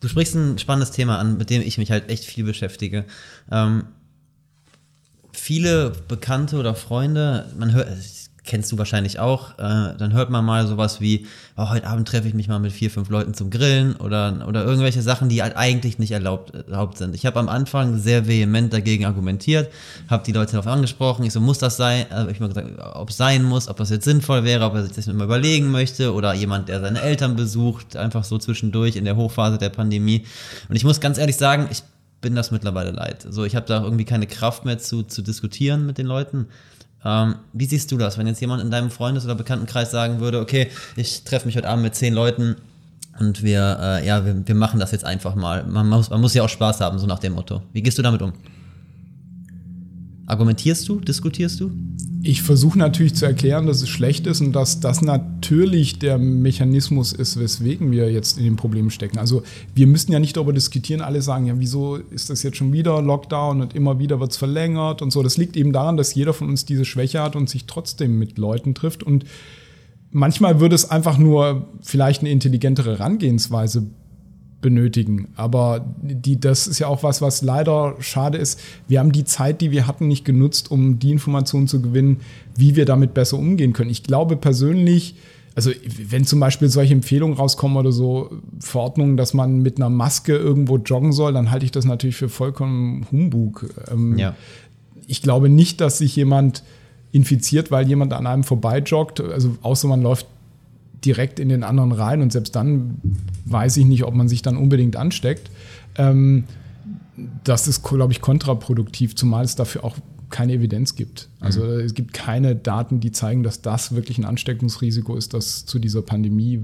[0.00, 3.06] Du sprichst ein spannendes Thema an, mit dem ich mich halt echt viel beschäftige.
[3.50, 3.84] Ähm,
[5.32, 7.88] viele Bekannte oder Freunde, man hört,
[8.54, 11.26] kennst du wahrscheinlich auch, äh, dann hört man mal sowas wie,
[11.56, 14.64] oh, heute Abend treffe ich mich mal mit vier, fünf Leuten zum Grillen oder, oder
[14.64, 17.16] irgendwelche Sachen, die halt eigentlich nicht erlaubt, erlaubt sind.
[17.16, 19.72] Ich habe am Anfang sehr vehement dagegen argumentiert,
[20.08, 23.10] habe die Leute darauf angesprochen, ich so, muss das sein, also ich habe gesagt, ob
[23.10, 26.14] es sein muss, ob das jetzt sinnvoll wäre, ob er sich das mal überlegen möchte
[26.14, 30.26] oder jemand, der seine Eltern besucht, einfach so zwischendurch in der Hochphase der Pandemie.
[30.68, 31.82] Und ich muss ganz ehrlich sagen, ich
[32.20, 33.26] bin das mittlerweile leid.
[33.28, 36.46] So, ich habe da irgendwie keine Kraft mehr zu, zu diskutieren mit den Leuten.
[37.04, 40.40] Ähm, wie siehst du das, wenn jetzt jemand in deinem Freundes- oder Bekanntenkreis sagen würde,
[40.40, 42.56] okay, ich treffe mich heute Abend mit zehn Leuten
[43.18, 45.64] und wir, äh, ja, wir, wir machen das jetzt einfach mal.
[45.64, 47.62] Man muss, man muss ja auch Spaß haben, so nach dem Motto.
[47.72, 48.32] Wie gehst du damit um?
[50.26, 51.00] Argumentierst du?
[51.00, 51.70] Diskutierst du?
[52.26, 57.12] Ich versuche natürlich zu erklären, dass es schlecht ist und dass das natürlich der Mechanismus
[57.12, 59.18] ist, weswegen wir jetzt in den Problemen stecken.
[59.18, 59.42] Also
[59.74, 63.02] wir müssen ja nicht darüber diskutieren, alle sagen, ja, wieso ist das jetzt schon wieder
[63.02, 65.22] Lockdown und immer wieder wird es verlängert und so.
[65.22, 68.38] Das liegt eben daran, dass jeder von uns diese Schwäche hat und sich trotzdem mit
[68.38, 69.02] Leuten trifft.
[69.02, 69.26] Und
[70.10, 73.90] manchmal würde es einfach nur vielleicht eine intelligentere Herangehensweise
[74.64, 75.28] benötigen.
[75.36, 78.58] Aber die, das ist ja auch was, was leider schade ist.
[78.88, 82.20] Wir haben die Zeit, die wir hatten, nicht genutzt, um die Informationen zu gewinnen,
[82.56, 83.90] wie wir damit besser umgehen können.
[83.90, 85.16] Ich glaube persönlich,
[85.54, 85.70] also
[86.08, 90.78] wenn zum Beispiel solche Empfehlungen rauskommen oder so Verordnungen, dass man mit einer Maske irgendwo
[90.78, 93.66] joggen soll, dann halte ich das natürlich für vollkommen Humbug.
[93.92, 94.34] Ähm, ja.
[95.06, 96.62] Ich glaube nicht, dass sich jemand
[97.12, 99.20] infiziert, weil jemand an einem vorbeijoggt.
[99.20, 100.26] Also außer man läuft
[101.04, 102.98] direkt in den anderen rein und selbst dann
[103.44, 105.50] weiß ich nicht, ob man sich dann unbedingt ansteckt.
[105.96, 106.44] Ähm,
[107.44, 109.96] das ist, glaube ich, kontraproduktiv, zumal es dafür auch
[110.30, 111.28] keine Evidenz gibt.
[111.38, 111.80] Also mhm.
[111.80, 116.02] es gibt keine Daten, die zeigen, dass das wirklich ein Ansteckungsrisiko ist, das zu dieser
[116.02, 116.60] Pandemie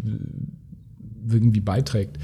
[1.28, 2.18] irgendwie beiträgt.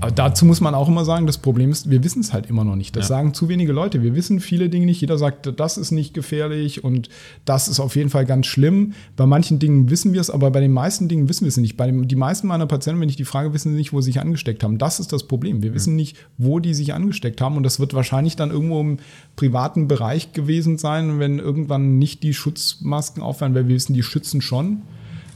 [0.00, 2.64] Aber dazu muss man auch immer sagen, das Problem ist, wir wissen es halt immer
[2.64, 2.94] noch nicht.
[2.94, 3.16] Das ja.
[3.16, 4.02] sagen zu wenige Leute.
[4.02, 5.00] Wir wissen viele Dinge nicht.
[5.00, 7.08] Jeder sagt, das ist nicht gefährlich und
[7.44, 8.92] das ist auf jeden Fall ganz schlimm.
[9.16, 11.76] Bei manchen Dingen wissen wir es, aber bei den meisten Dingen wissen wir es nicht.
[11.76, 14.12] Bei dem, die meisten meiner Patienten, wenn ich die frage, wissen sie nicht, wo sie
[14.12, 14.78] sich angesteckt haben.
[14.78, 15.62] Das ist das Problem.
[15.62, 18.98] Wir wissen nicht, wo die sich angesteckt haben und das wird wahrscheinlich dann irgendwo im
[19.36, 24.40] privaten Bereich gewesen sein, wenn irgendwann nicht die Schutzmasken aufhören, weil wir wissen, die schützen
[24.42, 24.82] schon.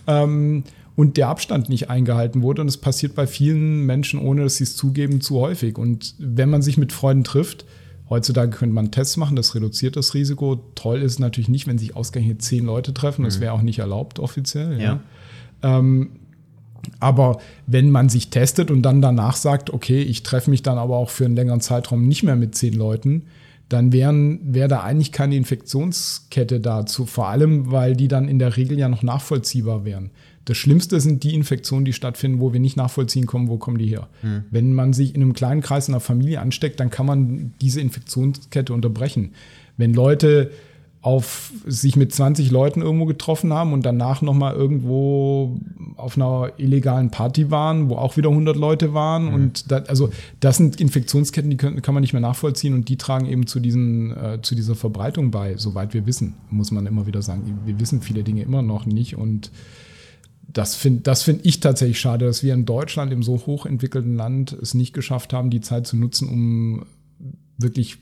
[0.07, 0.65] Ähm,
[0.99, 2.61] und der Abstand nicht eingehalten wurde.
[2.61, 5.79] Und es passiert bei vielen Menschen, ohne dass sie es zugeben, zu häufig.
[5.79, 7.65] Und wenn man sich mit Freunden trifft,
[8.11, 10.57] heutzutage könnte man Tests machen, das reduziert das Risiko.
[10.75, 13.25] Toll ist natürlich nicht, wenn sich ausgerechnet zehn Leute treffen.
[13.25, 13.43] Das mhm.
[13.43, 14.73] wäre auch nicht erlaubt offiziell.
[14.81, 15.01] Ja.
[15.63, 15.79] ja.
[15.79, 16.11] Ähm,
[16.99, 17.39] aber
[17.69, 21.11] wenn man sich testet und dann danach sagt, okay, ich treffe mich dann aber auch
[21.11, 23.23] für einen längeren Zeitraum nicht mehr mit zehn Leuten,
[23.69, 27.07] dann wäre wär da eigentlich keine Infektionskette dazu.
[27.07, 30.11] Vor allem, weil die dann in der Regel ja noch nachvollziehbar wären.
[30.49, 33.85] Das Schlimmste sind die Infektionen, die stattfinden, wo wir nicht nachvollziehen können, wo kommen die
[33.85, 34.09] her.
[34.23, 34.45] Mhm.
[34.51, 37.83] Wenn man sich in einem kleinen Kreis in einer Familie ansteckt, dann kann man diese
[37.83, 39.35] Infektionskette unterbrechen.
[39.77, 40.51] Wenn Leute
[41.03, 45.61] auf sich mit 20 Leuten irgendwo getroffen haben und danach nochmal irgendwo
[45.97, 49.27] auf einer illegalen Party waren, wo auch wieder 100 Leute waren.
[49.27, 49.35] Mhm.
[49.35, 50.09] Und das, also
[50.41, 53.61] das sind Infektionsketten, die können, kann man nicht mehr nachvollziehen und die tragen eben zu,
[53.61, 57.61] diesen, äh, zu dieser Verbreitung bei, soweit wir wissen, muss man immer wieder sagen.
[57.67, 59.51] Wir wissen viele Dinge immer noch nicht und
[60.49, 64.53] das finde das find ich tatsächlich schade, dass wir in Deutschland, im so hochentwickelten Land,
[64.53, 66.87] es nicht geschafft haben, die Zeit zu nutzen, um
[67.59, 67.99] wirklich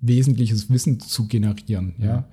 [0.00, 1.94] wesentliches Wissen zu generieren.
[1.98, 2.28] Ja.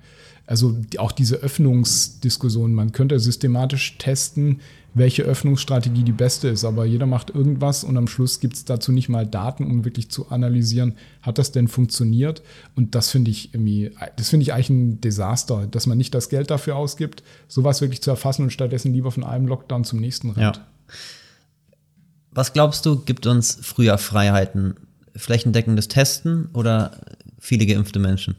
[0.46, 4.60] Also auch diese Öffnungsdiskussion, man könnte systematisch testen,
[4.94, 8.92] welche Öffnungsstrategie die beste ist, aber jeder macht irgendwas und am Schluss gibt es dazu
[8.92, 12.42] nicht mal Daten, um wirklich zu analysieren, hat das denn funktioniert?
[12.74, 16.28] Und das finde ich irgendwie, das finde ich eigentlich ein Desaster, dass man nicht das
[16.28, 20.30] Geld dafür ausgibt, sowas wirklich zu erfassen und stattdessen lieber von einem Lockdown zum nächsten
[20.30, 20.56] rennt.
[20.56, 20.66] Ja.
[22.32, 24.74] Was glaubst du, gibt uns früher Freiheiten?
[25.14, 27.00] Flächendeckendes Testen oder
[27.38, 28.36] viele geimpfte Menschen?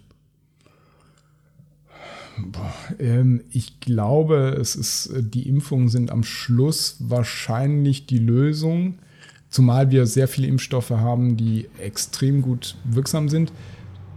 [2.99, 8.95] Ähm, ich glaube, es ist, die Impfungen sind am Schluss wahrscheinlich die Lösung,
[9.49, 13.51] zumal wir sehr viele Impfstoffe haben, die extrem gut wirksam sind.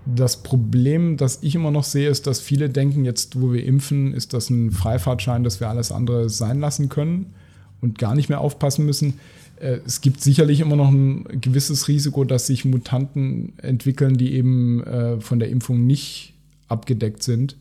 [0.07, 4.15] Das Problem, das ich immer noch sehe, ist, dass viele denken, jetzt wo wir impfen,
[4.15, 7.35] ist das ein Freifahrtschein, dass wir alles andere sein lassen können
[7.81, 9.15] und gar nicht mehr aufpassen müssen.
[9.59, 14.83] Äh, es gibt sicherlich immer noch ein gewisses Risiko, dass sich Mutanten entwickeln, die eben
[14.85, 16.35] äh, von der Impfung nicht
[16.69, 17.57] abgedeckt sind.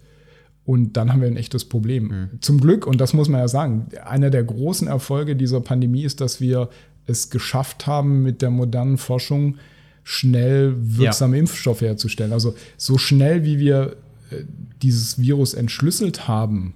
[0.65, 2.07] Und dann haben wir ein echtes Problem.
[2.07, 2.41] Mhm.
[2.41, 6.21] Zum Glück, und das muss man ja sagen, einer der großen Erfolge dieser Pandemie ist,
[6.21, 6.69] dass wir
[7.05, 9.57] es geschafft haben, mit der modernen Forschung
[10.03, 11.41] schnell wirksame ja.
[11.41, 12.33] Impfstoffe herzustellen.
[12.33, 13.97] Also so schnell, wie wir
[14.31, 14.43] äh,
[14.81, 16.73] dieses Virus entschlüsselt haben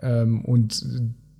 [0.00, 0.84] ähm, und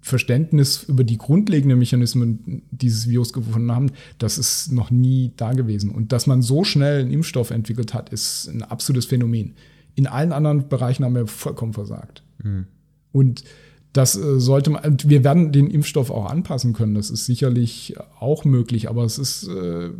[0.01, 5.90] Verständnis über die grundlegenden Mechanismen dieses Virus gefunden haben, das ist noch nie da gewesen.
[5.90, 9.55] Und dass man so schnell einen Impfstoff entwickelt hat, ist ein absolutes Phänomen.
[9.95, 12.22] In allen anderen Bereichen haben wir vollkommen versagt.
[12.43, 12.66] Mhm.
[13.12, 13.45] Und
[13.93, 16.95] das äh, sollte man, wir werden den Impfstoff auch anpassen können.
[16.95, 19.90] Das ist sicherlich auch möglich, aber es ist, äh,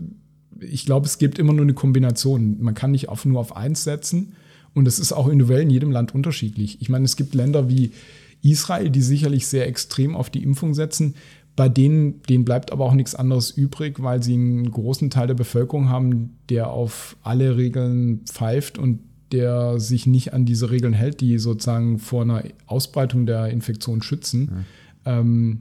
[0.61, 2.57] ich glaube, es gibt immer nur eine Kombination.
[2.61, 4.35] Man kann nicht auf, nur auf eins setzen.
[4.75, 6.81] Und es ist auch individuell in jedem Land unterschiedlich.
[6.81, 7.93] Ich meine, es gibt Länder wie
[8.43, 11.15] Israel, die sicherlich sehr extrem auf die Impfung setzen.
[11.55, 15.35] Bei denen, denen bleibt aber auch nichts anderes übrig, weil sie einen großen Teil der
[15.35, 19.01] Bevölkerung haben, der auf alle Regeln pfeift und
[19.33, 24.65] der sich nicht an diese Regeln hält, die sozusagen vor einer Ausbreitung der Infektion schützen.
[25.05, 25.19] Ja.
[25.19, 25.61] Ähm,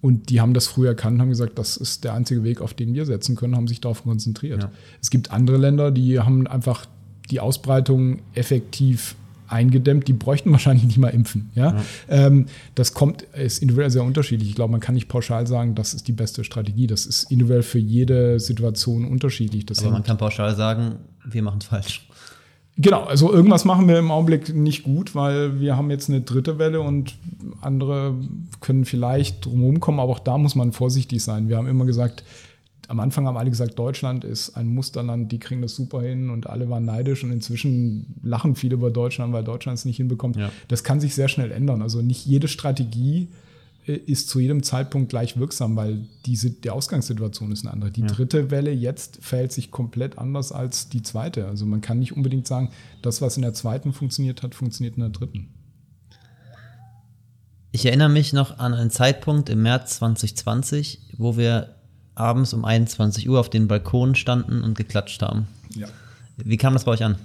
[0.00, 2.94] und die haben das früh erkannt, haben gesagt, das ist der einzige Weg, auf den
[2.94, 4.62] wir setzen können, haben sich darauf konzentriert.
[4.62, 4.70] Ja.
[5.02, 6.86] Es gibt andere Länder, die haben einfach
[7.30, 9.16] die Ausbreitung effektiv
[9.48, 11.50] eingedämmt, die bräuchten wahrscheinlich nicht mal impfen.
[11.54, 11.74] Ja?
[11.74, 11.82] ja.
[12.08, 14.50] Ähm, das kommt, ist individuell sehr unterschiedlich.
[14.50, 16.86] Ich glaube, man kann nicht pauschal sagen, das ist die beste Strategie.
[16.86, 19.66] Das ist individuell für jede Situation unterschiedlich.
[19.66, 22.07] Das Aber man kann pauschal sagen, wir machen es falsch.
[22.80, 26.60] Genau, also irgendwas machen wir im Augenblick nicht gut, weil wir haben jetzt eine dritte
[26.60, 27.16] Welle und
[27.60, 28.14] andere
[28.60, 31.48] können vielleicht drumherum kommen, aber auch da muss man vorsichtig sein.
[31.48, 32.22] Wir haben immer gesagt,
[32.86, 36.48] am Anfang haben alle gesagt, Deutschland ist ein Musterland, die kriegen das super hin und
[36.48, 40.36] alle waren neidisch und inzwischen lachen viele über Deutschland, weil Deutschland es nicht hinbekommt.
[40.36, 40.50] Ja.
[40.68, 41.82] Das kann sich sehr schnell ändern.
[41.82, 43.28] Also nicht jede Strategie
[43.92, 47.90] ist zu jedem Zeitpunkt gleich wirksam, weil diese, die Ausgangssituation ist eine andere.
[47.90, 48.06] Die ja.
[48.06, 51.46] dritte Welle jetzt verhält sich komplett anders als die zweite.
[51.46, 52.70] Also man kann nicht unbedingt sagen,
[53.02, 55.48] das, was in der zweiten funktioniert hat, funktioniert in der dritten.
[57.70, 61.76] Ich erinnere mich noch an einen Zeitpunkt im März 2020, wo wir
[62.14, 65.46] abends um 21 Uhr auf den Balkon standen und geklatscht haben.
[65.74, 65.88] Ja.
[66.36, 67.16] Wie kam das bei euch an?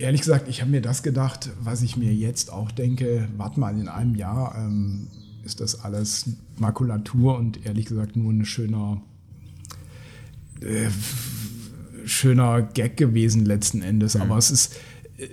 [0.00, 3.78] Ehrlich gesagt, ich habe mir das gedacht, was ich mir jetzt auch denke, warte mal,
[3.78, 5.08] in einem Jahr ähm,
[5.44, 9.00] ist das alles Makulatur und ehrlich gesagt nur ein schöner,
[10.60, 10.88] äh,
[12.06, 14.14] schöner Gag gewesen letzten Endes.
[14.14, 14.22] Mhm.
[14.22, 14.74] Aber es ist,
[15.18, 15.28] äh,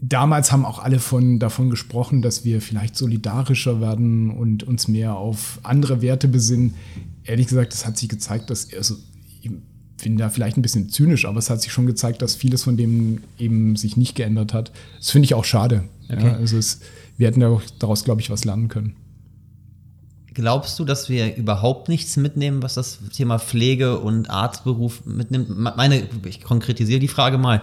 [0.00, 5.16] damals haben auch alle von, davon gesprochen, dass wir vielleicht solidarischer werden und uns mehr
[5.16, 6.74] auf andere Werte besinnen.
[7.24, 8.96] Ehrlich gesagt, es hat sich gezeigt, dass, also,
[10.02, 12.76] bin da vielleicht ein bisschen zynisch, aber es hat sich schon gezeigt, dass vieles von
[12.76, 14.72] dem eben sich nicht geändert hat.
[14.98, 15.84] Das finde ich auch schade.
[16.08, 16.26] Okay.
[16.26, 16.80] Ja, also es,
[17.16, 17.40] wir hätten
[17.78, 18.96] daraus, glaube ich, was lernen können.
[20.32, 25.58] Glaubst du, dass wir überhaupt nichts mitnehmen, was das Thema Pflege und Arztberuf mitnimmt?
[25.58, 27.60] Meine, ich konkretisiere die Frage mal.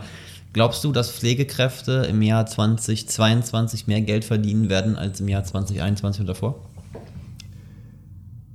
[0.51, 6.21] Glaubst du, dass Pflegekräfte im Jahr 2022 mehr Geld verdienen werden als im Jahr 2021
[6.21, 6.69] und davor?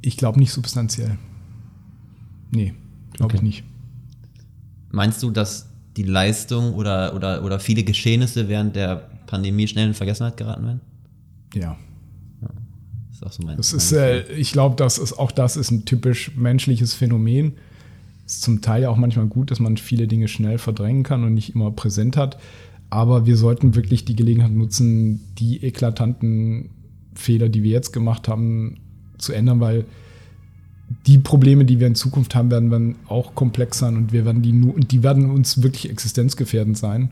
[0.03, 1.19] Ich glaube nicht substanziell.
[2.51, 2.75] Nee,
[3.13, 3.37] glaube okay.
[3.37, 3.65] ich nicht.
[4.91, 9.95] Meinst du, dass die Leistung oder, oder, oder viele Geschehnisse während der Pandemie schnell in
[9.95, 10.81] Vergessenheit geraten werden?
[11.55, 11.77] Ja.
[12.41, 15.71] Das ist auch so mein das ist, äh, ich glaube, das ist auch das ist
[15.71, 17.55] ein typisch menschliches Phänomen.
[18.25, 21.55] Ist zum Teil auch manchmal gut, dass man viele Dinge schnell verdrängen kann und nicht
[21.55, 22.39] immer präsent hat.
[22.89, 26.71] Aber wir sollten wirklich die Gelegenheit nutzen, die eklatanten
[27.15, 28.81] Fehler, die wir jetzt gemacht haben,
[29.19, 29.85] zu ändern, weil
[31.07, 34.43] die Probleme, die wir in Zukunft haben werden, werden auch komplex sein und wir werden
[34.43, 37.11] die nur, die werden uns wirklich existenzgefährdend sein.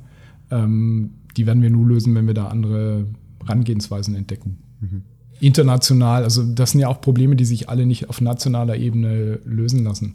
[0.51, 3.07] Ähm, die werden wir nur lösen, wenn wir da andere
[3.45, 4.59] Herangehensweisen entdecken.
[4.81, 5.03] Mhm.
[5.41, 9.85] International, also das sind ja auch Probleme, die sich alle nicht auf nationaler Ebene lösen
[9.85, 10.15] lassen.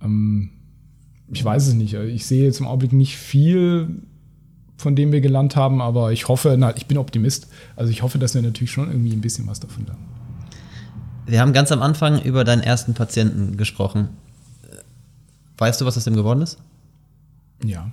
[0.00, 0.50] Ähm,
[1.32, 1.94] ich weiß es nicht.
[1.94, 4.02] Ich sehe jetzt im Augenblick nicht viel,
[4.76, 7.48] von dem wir gelernt haben, aber ich hoffe, na, ich bin Optimist.
[7.74, 10.04] Also ich hoffe, dass wir natürlich schon irgendwie ein bisschen was davon lernen.
[11.26, 14.08] Wir haben ganz am Anfang über deinen ersten Patienten gesprochen.
[15.58, 16.58] Weißt du, was aus dem geworden ist?
[17.64, 17.90] Ja.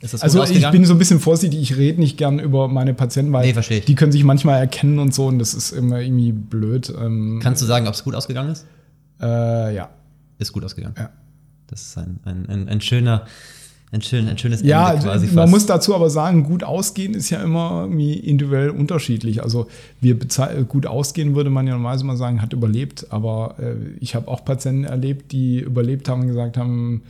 [0.00, 3.32] Ist also ich bin so ein bisschen vorsichtig, ich rede nicht gern über meine Patienten,
[3.32, 6.92] weil nee, die können sich manchmal erkennen und so und das ist immer irgendwie blöd.
[7.00, 8.66] Ähm, Kannst du sagen, ob es gut ausgegangen ist?
[9.20, 9.88] Äh, ja.
[10.38, 10.94] Ist gut ausgegangen.
[10.98, 11.10] Ja.
[11.68, 13.24] Das ist ein, ein, ein, ein schöner,
[13.92, 15.26] ein, schön, ein schönes ja, Ende quasi.
[15.26, 15.50] Man fast.
[15.52, 19.42] muss dazu aber sagen, gut ausgehen ist ja immer individuell unterschiedlich.
[19.42, 19.68] Also
[20.00, 20.18] wir
[20.68, 23.06] gut ausgehen würde man ja normalerweise mal sagen, hat überlebt.
[23.10, 27.02] Aber äh, ich habe auch Patienten erlebt, die überlebt haben und gesagt haben,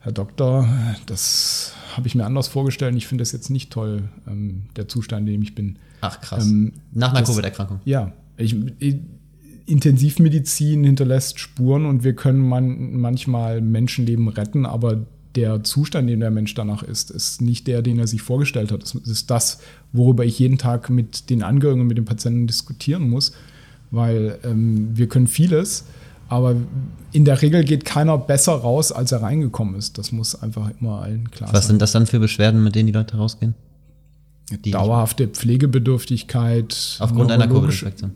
[0.00, 0.68] Herr Doktor,
[1.06, 2.94] das habe ich mir anders vorgestellt.
[2.94, 5.78] Ich finde das jetzt nicht toll, ähm, der Zustand, in dem ich bin.
[6.00, 6.46] Ach krass.
[6.46, 7.80] Ähm, Nach einer Covid-Erkrankung.
[7.84, 8.12] Ja.
[8.36, 8.98] Ich, ich,
[9.66, 15.04] Intensivmedizin hinterlässt Spuren und wir können man, manchmal Menschenleben retten, aber
[15.38, 18.72] der Zustand, in dem der Mensch danach ist, ist nicht der, den er sich vorgestellt
[18.72, 18.82] hat.
[18.82, 19.60] Es ist das,
[19.92, 23.32] worüber ich jeden Tag mit den Angehörigen und mit den Patienten diskutieren muss,
[23.92, 25.84] weil ähm, wir können vieles,
[26.28, 26.56] aber
[27.12, 29.96] in der Regel geht keiner besser raus, als er reingekommen ist.
[29.96, 31.58] Das muss einfach immer allen klar Was sein.
[31.58, 33.54] Was sind das dann für Beschwerden, mit denen die Leute rausgehen?
[34.64, 36.96] Die Dauerhafte Pflegebedürftigkeit.
[36.98, 38.12] Aufgrund einer Covid-Infektion.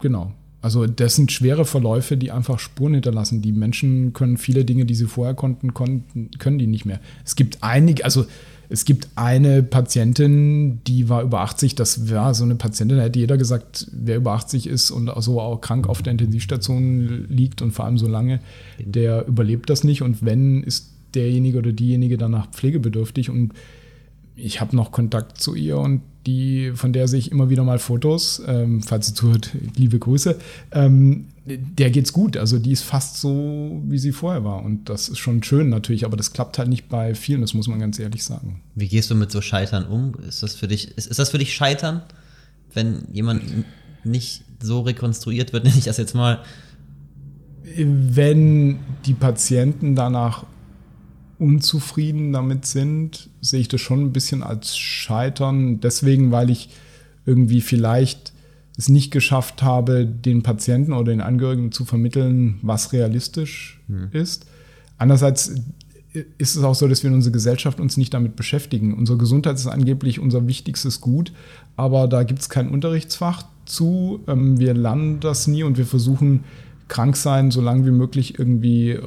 [0.00, 0.32] Genau.
[0.62, 3.40] Also das sind schwere Verläufe, die einfach Spuren hinterlassen.
[3.40, 7.00] Die Menschen können viele Dinge, die sie vorher konnten, konnten können die nicht mehr.
[7.24, 8.26] Es gibt einige, also
[8.68, 13.18] es gibt eine Patientin, die war über 80, das war so eine Patientin, da hätte
[13.18, 17.72] jeder gesagt, wer über 80 ist und so auch krank auf der Intensivstation liegt und
[17.72, 18.38] vor allem so lange,
[18.78, 20.02] der überlebt das nicht.
[20.02, 23.54] Und wenn, ist derjenige oder diejenige danach pflegebedürftig und
[24.36, 27.78] ich habe noch Kontakt zu ihr und die, von der sehe ich immer wieder mal
[27.78, 30.38] Fotos, ähm, falls sie zuhört, liebe Grüße.
[30.70, 32.36] Ähm, der geht's gut.
[32.36, 34.62] Also die ist fast so, wie sie vorher war.
[34.62, 37.66] Und das ist schon schön natürlich, aber das klappt halt nicht bei vielen, das muss
[37.66, 38.60] man ganz ehrlich sagen.
[38.76, 40.14] Wie gehst du mit so Scheitern um?
[40.28, 42.02] Ist das für dich, ist, ist das für dich Scheitern,
[42.72, 43.42] wenn jemand
[44.04, 46.38] nicht so rekonstruiert wird, nenne ich das jetzt mal?
[47.76, 50.44] Wenn die Patienten danach
[51.40, 55.80] unzufrieden damit sind, sehe ich das schon ein bisschen als Scheitern.
[55.80, 56.68] Deswegen, weil ich
[57.24, 58.32] irgendwie vielleicht
[58.76, 64.08] es nicht geschafft habe, den Patienten oder den Angehörigen zu vermitteln, was realistisch mhm.
[64.12, 64.46] ist.
[64.98, 65.54] Andererseits
[66.38, 68.94] ist es auch so, dass wir in unserer Gesellschaft uns nicht damit beschäftigen.
[68.94, 71.32] Unsere Gesundheit ist angeblich unser wichtigstes Gut,
[71.76, 74.20] aber da gibt es kein Unterrichtsfach zu.
[74.26, 76.44] Ähm, wir lernen das nie und wir versuchen,
[76.88, 78.98] krank sein so lange wie möglich irgendwie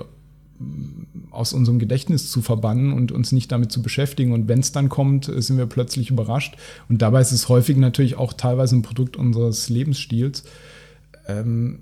[1.33, 4.31] aus unserem Gedächtnis zu verbannen und uns nicht damit zu beschäftigen.
[4.31, 6.55] Und wenn es dann kommt, sind wir plötzlich überrascht.
[6.89, 10.43] Und dabei ist es häufig natürlich auch teilweise ein Produkt unseres Lebensstils.
[11.27, 11.79] Ähm,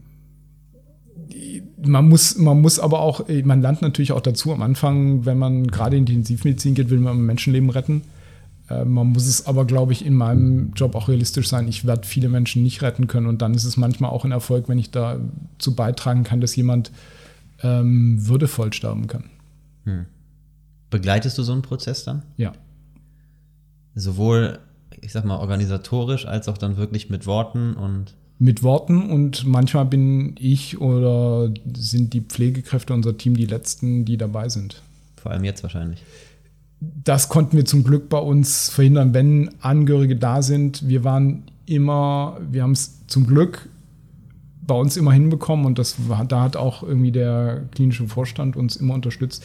[1.82, 5.68] man muss, man muss aber auch, man lernt natürlich auch dazu am Anfang, wenn man
[5.68, 8.04] gerade in die Intensivmedizin geht, will man Menschenleben retten.
[8.70, 11.68] Äh, man muss es aber, glaube ich, in meinem Job auch realistisch sein.
[11.68, 14.70] Ich werde viele Menschen nicht retten können und dann ist es manchmal auch ein Erfolg,
[14.70, 16.92] wenn ich dazu beitragen kann, dass jemand
[17.64, 19.26] ähm, würdevoll sterben kann.
[19.86, 20.06] Hm.
[20.90, 22.24] Begleitest du so einen Prozess dann?
[22.38, 22.52] Ja.
[23.96, 24.60] Sowohl,
[25.02, 28.14] ich sag mal, organisatorisch als auch dann wirklich mit Worten und.
[28.40, 34.18] Mit Worten und manchmal bin ich oder sind die Pflegekräfte unser Team die letzten, die
[34.18, 34.82] dabei sind.
[35.16, 36.04] Vor allem jetzt wahrscheinlich.
[36.80, 40.88] Das konnten wir zum Glück bei uns verhindern, wenn Angehörige da sind.
[40.88, 43.70] Wir waren immer, wir haben es zum Glück
[44.66, 48.76] bei uns immer hinbekommen und das war, da hat auch irgendwie der klinische Vorstand uns
[48.76, 49.44] immer unterstützt.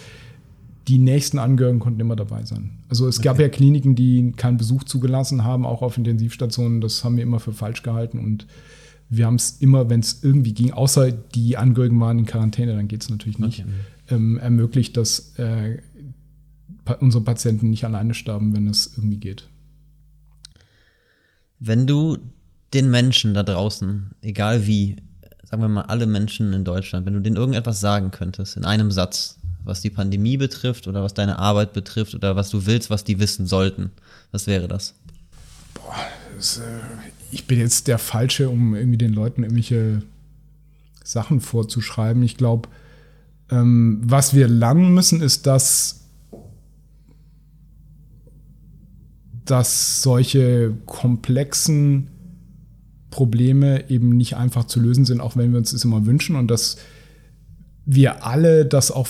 [0.89, 2.79] Die nächsten Angehörigen konnten immer dabei sein.
[2.89, 3.25] Also es okay.
[3.25, 6.81] gab ja Kliniken, die keinen Besuch zugelassen haben, auch auf Intensivstationen.
[6.81, 8.47] Das haben wir immer für falsch gehalten und
[9.09, 12.89] wir haben es immer, wenn es irgendwie ging, außer die Angehörigen waren in Quarantäne, dann
[12.89, 13.71] geht es natürlich nicht, okay.
[14.11, 15.79] ähm, ermöglicht, dass äh,
[17.01, 19.49] unsere Patienten nicht alleine sterben, wenn es irgendwie geht.
[21.59, 22.19] Wenn du
[22.75, 24.97] den Menschen da draußen, egal wie,
[25.45, 28.91] sagen wir mal, alle Menschen in Deutschland, wenn du denen irgendetwas sagen könntest, in einem
[28.91, 33.05] Satz, was die Pandemie betrifft oder was deine Arbeit betrifft oder was du willst, was
[33.05, 33.91] die wissen sollten,
[34.31, 34.95] was wäre das?
[35.75, 35.95] Boah,
[36.37, 36.63] das, äh,
[37.31, 40.03] ich bin jetzt der Falsche, um irgendwie den Leuten irgendwelche
[41.05, 42.23] Sachen vorzuschreiben.
[42.23, 42.69] Ich glaube,
[43.51, 46.03] ähm, was wir lernen müssen, ist, dass
[49.45, 52.09] dass solche komplexen
[53.11, 56.51] Probleme eben nicht einfach zu lösen sind, auch wenn wir uns das immer wünschen und
[56.51, 56.77] dass
[57.85, 59.07] wir alle das auch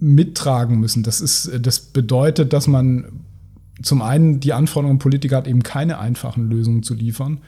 [0.00, 1.02] mittragen müssen.
[1.02, 3.04] Das, ist, das bedeutet, dass man
[3.82, 7.38] zum einen die Anforderung an Politiker hat, eben keine einfachen Lösungen zu liefern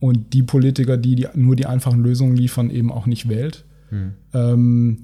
[0.00, 3.64] und die Politiker, die, die nur die einfachen Lösungen liefern, eben auch nicht wählt.
[3.90, 4.12] Hm.
[4.32, 4.98] Ähm,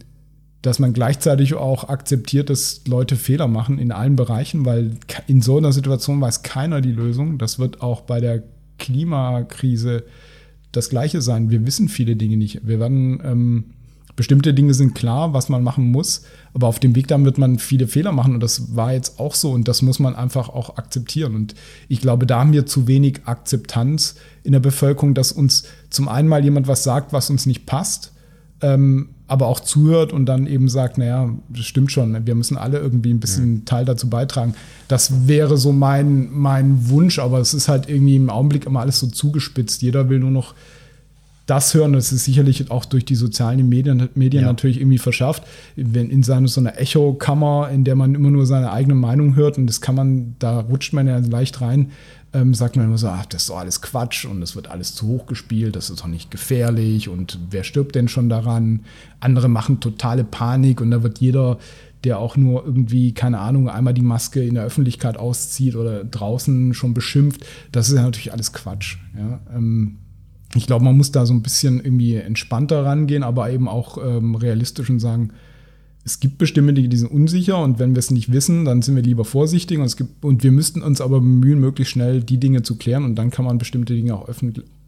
[0.62, 4.92] dass man gleichzeitig auch akzeptiert, dass Leute Fehler machen in allen Bereichen, weil
[5.26, 7.36] in so einer Situation weiß keiner die Lösung.
[7.36, 8.42] Das wird auch bei der
[8.78, 10.04] Klimakrise
[10.72, 11.50] das Gleiche sein.
[11.50, 12.66] Wir wissen viele Dinge nicht.
[12.66, 13.64] Wir werden ähm,
[14.16, 17.58] bestimmte Dinge sind klar, was man machen muss, aber auf dem Weg dann wird man
[17.58, 20.76] viele Fehler machen und das war jetzt auch so und das muss man einfach auch
[20.76, 21.34] akzeptieren.
[21.34, 21.54] Und
[21.88, 26.28] ich glaube, da haben wir zu wenig Akzeptanz in der Bevölkerung, dass uns zum einen
[26.28, 28.12] mal jemand was sagt, was uns nicht passt,
[28.60, 32.78] ähm, aber auch zuhört und dann eben sagt, naja, das stimmt schon, wir müssen alle
[32.78, 33.62] irgendwie ein bisschen ja.
[33.64, 34.54] Teil dazu beitragen.
[34.86, 39.00] Das wäre so mein, mein Wunsch, aber es ist halt irgendwie im Augenblick immer alles
[39.00, 39.82] so zugespitzt.
[39.82, 40.54] Jeder will nur noch
[41.46, 44.48] das hören, das ist sicherlich auch durch die sozialen Medien, Medien ja.
[44.48, 45.42] natürlich irgendwie verschafft,
[45.76, 49.58] wenn in seine, so einer Echo-Kammer, in der man immer nur seine eigene Meinung hört
[49.58, 51.90] und das kann man, da rutscht man ja leicht rein,
[52.32, 54.94] ähm, sagt man immer so, ach, das ist doch alles Quatsch und es wird alles
[54.94, 58.80] zu hoch gespielt, das ist doch nicht gefährlich und wer stirbt denn schon daran?
[59.20, 61.58] Andere machen totale Panik und da wird jeder,
[62.04, 66.72] der auch nur irgendwie, keine Ahnung, einmal die Maske in der Öffentlichkeit auszieht oder draußen
[66.72, 68.96] schon beschimpft, das ist ja natürlich alles Quatsch.
[69.16, 69.40] Ja?
[69.54, 69.98] Ähm,
[70.54, 74.34] ich glaube, man muss da so ein bisschen irgendwie entspannter rangehen, aber eben auch ähm,
[74.34, 75.30] realistisch und sagen,
[76.04, 78.94] es gibt bestimmte Dinge, die sind unsicher und wenn wir es nicht wissen, dann sind
[78.94, 82.38] wir lieber vorsichtig und, es gibt, und wir müssten uns aber bemühen, möglichst schnell die
[82.38, 84.28] Dinge zu klären und dann kann man bestimmte Dinge auch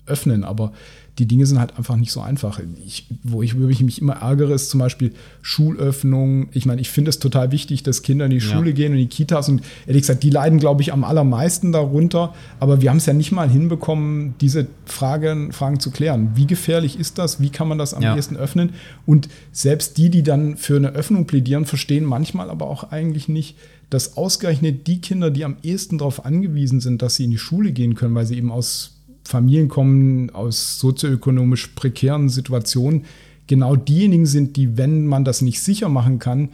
[0.06, 0.44] öffnen.
[0.44, 0.72] Aber
[1.18, 2.60] die Dinge sind halt einfach nicht so einfach.
[2.84, 6.48] Ich, wo ich wirklich mich immer ärgere, ist zum Beispiel Schulöffnung.
[6.52, 8.76] Ich meine, ich finde es total wichtig, dass Kinder in die Schule ja.
[8.76, 12.34] gehen und in die Kitas und ehrlich gesagt, die leiden, glaube ich, am allermeisten darunter.
[12.60, 16.32] Aber wir haben es ja nicht mal hinbekommen, diese Fragen, Fragen zu klären.
[16.34, 17.40] Wie gefährlich ist das?
[17.40, 18.14] Wie kann man das am ja.
[18.14, 18.74] ehesten öffnen?
[19.06, 23.56] Und selbst die, die dann für eine Öffnung plädieren, verstehen manchmal aber auch eigentlich nicht,
[23.88, 27.72] dass ausgerechnet die Kinder, die am ehesten darauf angewiesen sind, dass sie in die Schule
[27.72, 28.95] gehen können, weil sie eben aus
[29.26, 33.04] Familien kommen aus sozioökonomisch prekären Situationen,
[33.46, 36.50] genau diejenigen sind, die, wenn man das nicht sicher machen kann,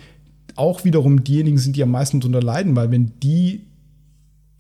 [0.57, 3.63] auch wiederum diejenigen sind, die am meisten darunter leiden, weil wenn die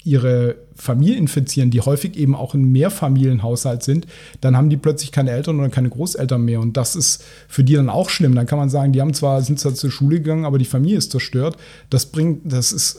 [0.04, 4.06] ihre Familie infizieren, die häufig eben auch ein Mehrfamilienhaushalt sind,
[4.40, 6.60] dann haben die plötzlich keine Eltern oder keine Großeltern mehr.
[6.60, 8.34] Und das ist für die dann auch schlimm.
[8.34, 10.98] Dann kann man sagen, die haben zwar, sind zwar zur Schule gegangen, aber die Familie
[10.98, 11.56] ist zerstört.
[11.90, 12.98] Das bringt, das ist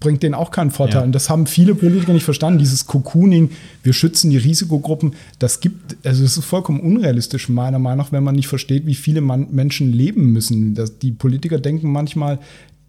[0.00, 1.00] bringt denen auch keinen Vorteil.
[1.00, 1.04] Ja.
[1.04, 2.58] Und das haben viele Politiker nicht verstanden.
[2.58, 3.50] Dieses Cocooning,
[3.82, 8.24] wir schützen die Risikogruppen, das gibt, also es ist vollkommen unrealistisch, meiner Meinung nach, wenn
[8.24, 10.74] man nicht versteht, wie viele man, Menschen leben müssen.
[10.74, 12.38] Das, die Politiker denken manchmal,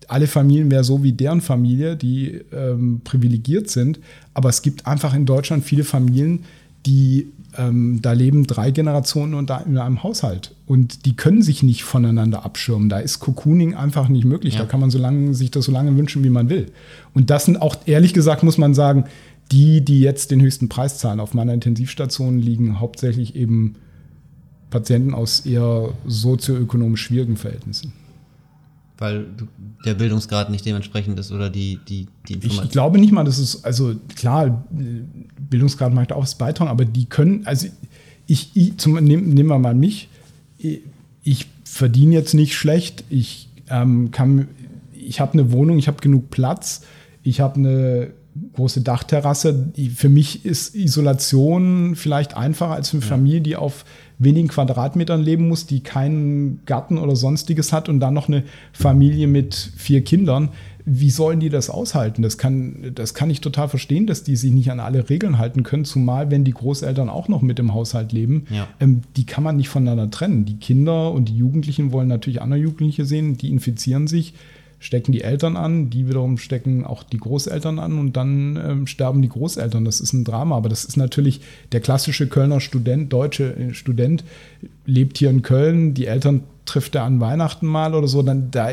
[0.07, 3.99] alle Familien wären so wie deren Familie, die ähm, privilegiert sind.
[4.33, 6.45] Aber es gibt einfach in Deutschland viele Familien,
[6.85, 7.27] die
[7.57, 10.55] ähm, da leben drei Generationen und da in einem Haushalt.
[10.65, 12.89] Und die können sich nicht voneinander abschirmen.
[12.89, 14.55] Da ist Cocooning einfach nicht möglich.
[14.55, 14.61] Ja.
[14.61, 16.71] Da kann man so lange, sich das so lange wünschen, wie man will.
[17.13, 19.05] Und das sind auch, ehrlich gesagt, muss man sagen,
[19.51, 23.75] die, die jetzt den höchsten Preis zahlen auf meiner Intensivstation, liegen hauptsächlich eben
[24.69, 27.93] Patienten aus eher sozioökonomisch schwierigen Verhältnissen
[28.99, 29.27] weil
[29.85, 32.65] der Bildungsgrad nicht dementsprechend ist oder die, die, die Information.
[32.65, 34.65] Ich glaube nicht mal, dass es, also klar,
[35.49, 37.67] Bildungsgrad macht auch was beitragen, aber die können, also
[38.27, 40.09] ich, ich zum, nehmen, nehmen wir mal mich,
[41.23, 44.49] ich verdiene jetzt nicht schlecht, ich ähm, kann,
[44.93, 46.81] ich habe eine Wohnung, ich habe genug Platz,
[47.23, 48.11] ich habe eine
[48.53, 49.71] große Dachterrasse.
[49.95, 53.09] Für mich ist Isolation vielleicht einfacher als für eine ja.
[53.09, 53.85] Familie, die auf
[54.19, 58.43] wenigen Quadratmetern leben muss, die keinen Garten oder sonstiges hat und dann noch eine
[58.73, 60.49] Familie mit vier Kindern.
[60.85, 62.21] Wie sollen die das aushalten?
[62.21, 65.63] Das kann, das kann ich total verstehen, dass die sich nicht an alle Regeln halten
[65.63, 68.45] können, zumal wenn die Großeltern auch noch mit im Haushalt leben.
[68.49, 68.67] Ja.
[68.79, 70.45] Ähm, die kann man nicht voneinander trennen.
[70.45, 74.33] Die Kinder und die Jugendlichen wollen natürlich andere Jugendliche sehen, die infizieren sich
[74.79, 79.21] stecken die Eltern an, die wiederum stecken auch die Großeltern an und dann ähm, sterben
[79.21, 79.83] die Großeltern.
[79.83, 81.41] Das ist ein Drama, aber das ist natürlich
[81.73, 84.23] der klassische Kölner Student, deutsche äh, Student,
[84.85, 88.71] lebt hier in Köln, die Eltern trifft er an Weihnachten mal oder so, dann da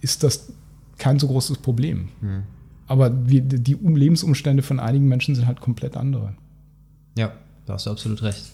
[0.00, 0.52] ist das
[0.98, 2.08] kein so großes Problem.
[2.20, 2.42] Hm.
[2.86, 6.34] Aber die, die Lebensumstände von einigen Menschen sind halt komplett andere.
[7.16, 7.32] Ja,
[7.66, 8.44] da hast du absolut recht.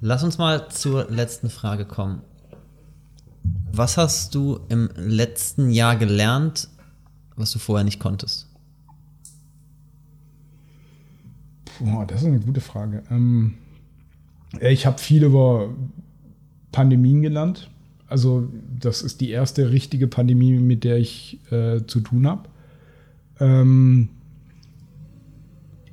[0.00, 2.22] Lass uns mal zur letzten Frage kommen.
[3.72, 6.68] Was hast du im letzten Jahr gelernt,
[7.36, 8.48] was du vorher nicht konntest?
[11.64, 13.04] Puh, das ist eine gute Frage.
[13.10, 13.54] Ähm,
[14.60, 15.70] ich habe viel über
[16.72, 17.70] Pandemien gelernt.
[18.08, 18.48] Also
[18.80, 22.48] das ist die erste richtige Pandemie, mit der ich äh, zu tun habe.
[23.38, 24.08] Ähm,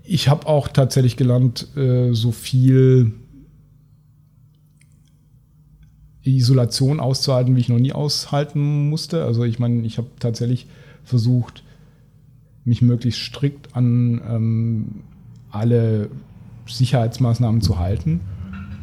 [0.04, 3.14] ich habe auch tatsächlich gelernt, äh, so viel
[6.32, 9.26] Isolation auszuhalten, wie ich noch nie aushalten musste.
[9.26, 10.68] Also ich meine, ich habe tatsächlich
[11.04, 11.64] versucht,
[12.64, 14.88] mich möglichst strikt an ähm,
[15.52, 16.10] alle
[16.68, 18.22] Sicherheitsmaßnahmen zu halten.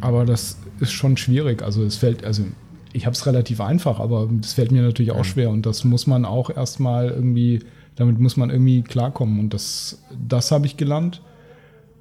[0.00, 1.62] Aber das ist schon schwierig.
[1.62, 2.44] Also es fällt, also
[2.92, 6.06] ich habe es relativ einfach, aber das fällt mir natürlich auch schwer und das muss
[6.06, 7.60] man auch erstmal irgendwie,
[7.96, 11.22] damit muss man irgendwie klarkommen und das, das habe ich gelernt.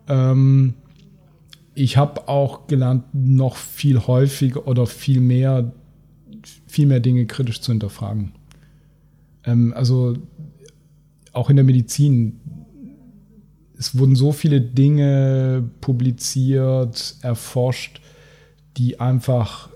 [0.07, 0.73] Ähm,
[1.81, 5.73] ich habe auch gelernt, noch viel häufiger oder viel mehr,
[6.67, 8.33] viel mehr Dinge kritisch zu hinterfragen.
[9.43, 10.15] Ähm, also
[11.33, 12.39] auch in der Medizin.
[13.77, 17.99] Es wurden so viele Dinge publiziert, erforscht,
[18.77, 19.69] die einfach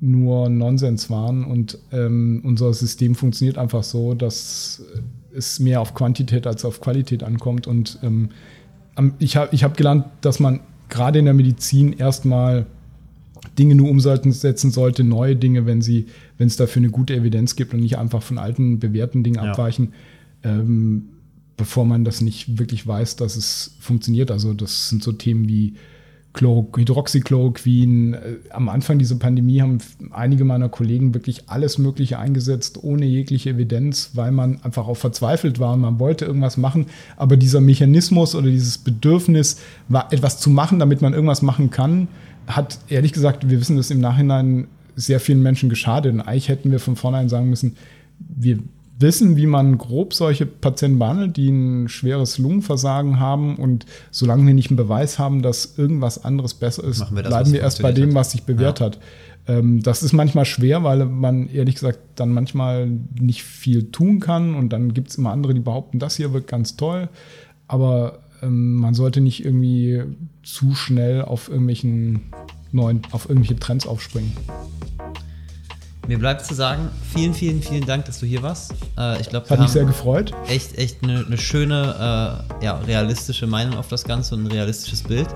[0.00, 4.82] nur Nonsens waren und ähm, unser System funktioniert einfach so, dass
[5.32, 8.30] es mehr auf Quantität als auf Qualität ankommt und ähm,
[9.18, 10.60] ich habe ich hab gelernt, dass man
[10.94, 12.66] gerade in der Medizin erstmal
[13.58, 16.06] Dinge nur umsetzen sollte, neue Dinge, wenn sie,
[16.38, 19.50] wenn es dafür eine gute Evidenz gibt und nicht einfach von alten bewährten Dingen ja.
[19.50, 19.92] abweichen,
[20.44, 21.06] ähm,
[21.56, 24.30] bevor man das nicht wirklich weiß, dass es funktioniert.
[24.30, 25.74] Also das sind so Themen wie
[26.36, 28.14] Hydroxychloroquin.
[28.14, 28.18] Äh,
[28.50, 29.78] am Anfang dieser Pandemie haben
[30.10, 35.58] einige meiner Kollegen wirklich alles Mögliche eingesetzt, ohne jegliche Evidenz, weil man einfach auch verzweifelt
[35.60, 36.86] war und man wollte irgendwas machen.
[37.16, 39.60] Aber dieser Mechanismus oder dieses Bedürfnis,
[40.10, 42.08] etwas zu machen, damit man irgendwas machen kann,
[42.46, 44.66] hat ehrlich gesagt, wir wissen das im Nachhinein,
[44.96, 46.12] sehr vielen Menschen geschadet.
[46.12, 47.76] Und eigentlich hätten wir von vornherein sagen müssen,
[48.18, 48.58] wir
[48.98, 53.56] wissen, wie man grob solche Patienten behandelt, die ein schweres Lungenversagen haben.
[53.56, 57.52] Und solange wir nicht einen Beweis haben, dass irgendwas anderes besser ist, wir das, bleiben
[57.52, 58.86] wir erst bei dem, was sich bewährt ja.
[58.86, 58.98] hat.
[59.46, 62.88] Ähm, das ist manchmal schwer, weil man ehrlich gesagt dann manchmal
[63.20, 64.54] nicht viel tun kann.
[64.54, 67.08] Und dann gibt es immer andere, die behaupten, das hier wird ganz toll.
[67.66, 70.02] Aber ähm, man sollte nicht irgendwie
[70.42, 72.22] zu schnell auf irgendwelchen
[72.72, 74.32] neuen, auf irgendwelche Trends aufspringen.
[76.06, 78.74] Mir bleibt zu sagen, vielen, vielen, vielen Dank, dass du hier warst.
[78.98, 80.32] Äh, ich glaube, hat mich sehr gefreut.
[80.48, 85.02] Echt, echt eine, eine schöne, äh, ja, realistische Meinung auf das Ganze und ein realistisches
[85.02, 85.28] Bild.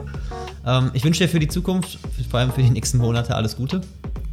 [0.66, 1.98] Ähm, ich wünsche dir für die Zukunft,
[2.30, 3.80] vor allem für die nächsten Monate, alles Gute.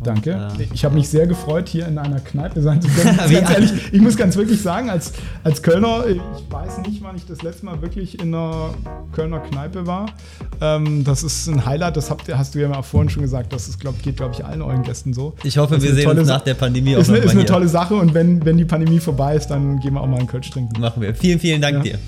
[0.04, 0.36] Danke.
[0.36, 3.18] Und, äh, ich habe mich sehr gefreut, hier in einer Kneipe sein zu können.
[3.32, 6.20] ganz ehrlich, ich muss ganz wirklich sagen, als, als Kölner, ich
[6.50, 8.74] weiß nicht, wann ich das letzte Mal wirklich in einer
[9.14, 10.08] Kölner Kneipe war.
[10.62, 13.68] Ähm, das ist ein Highlight, das habt, hast du ja mal vorhin schon gesagt, das
[13.68, 15.34] ist, glaub, geht, glaube ich, allen euren Gästen so.
[15.44, 17.96] Ich hoffe, wir sehen uns nach der Pandemie auch Ist, eine, ist eine tolle Sache
[17.96, 20.80] und wenn, wenn die Pandemie vorbei ist, dann gehen wir auch mal einen Kölsch trinken.
[20.80, 21.16] Machen wir.
[21.16, 21.84] Vielen, vielen Dank ja.
[21.84, 22.00] dir.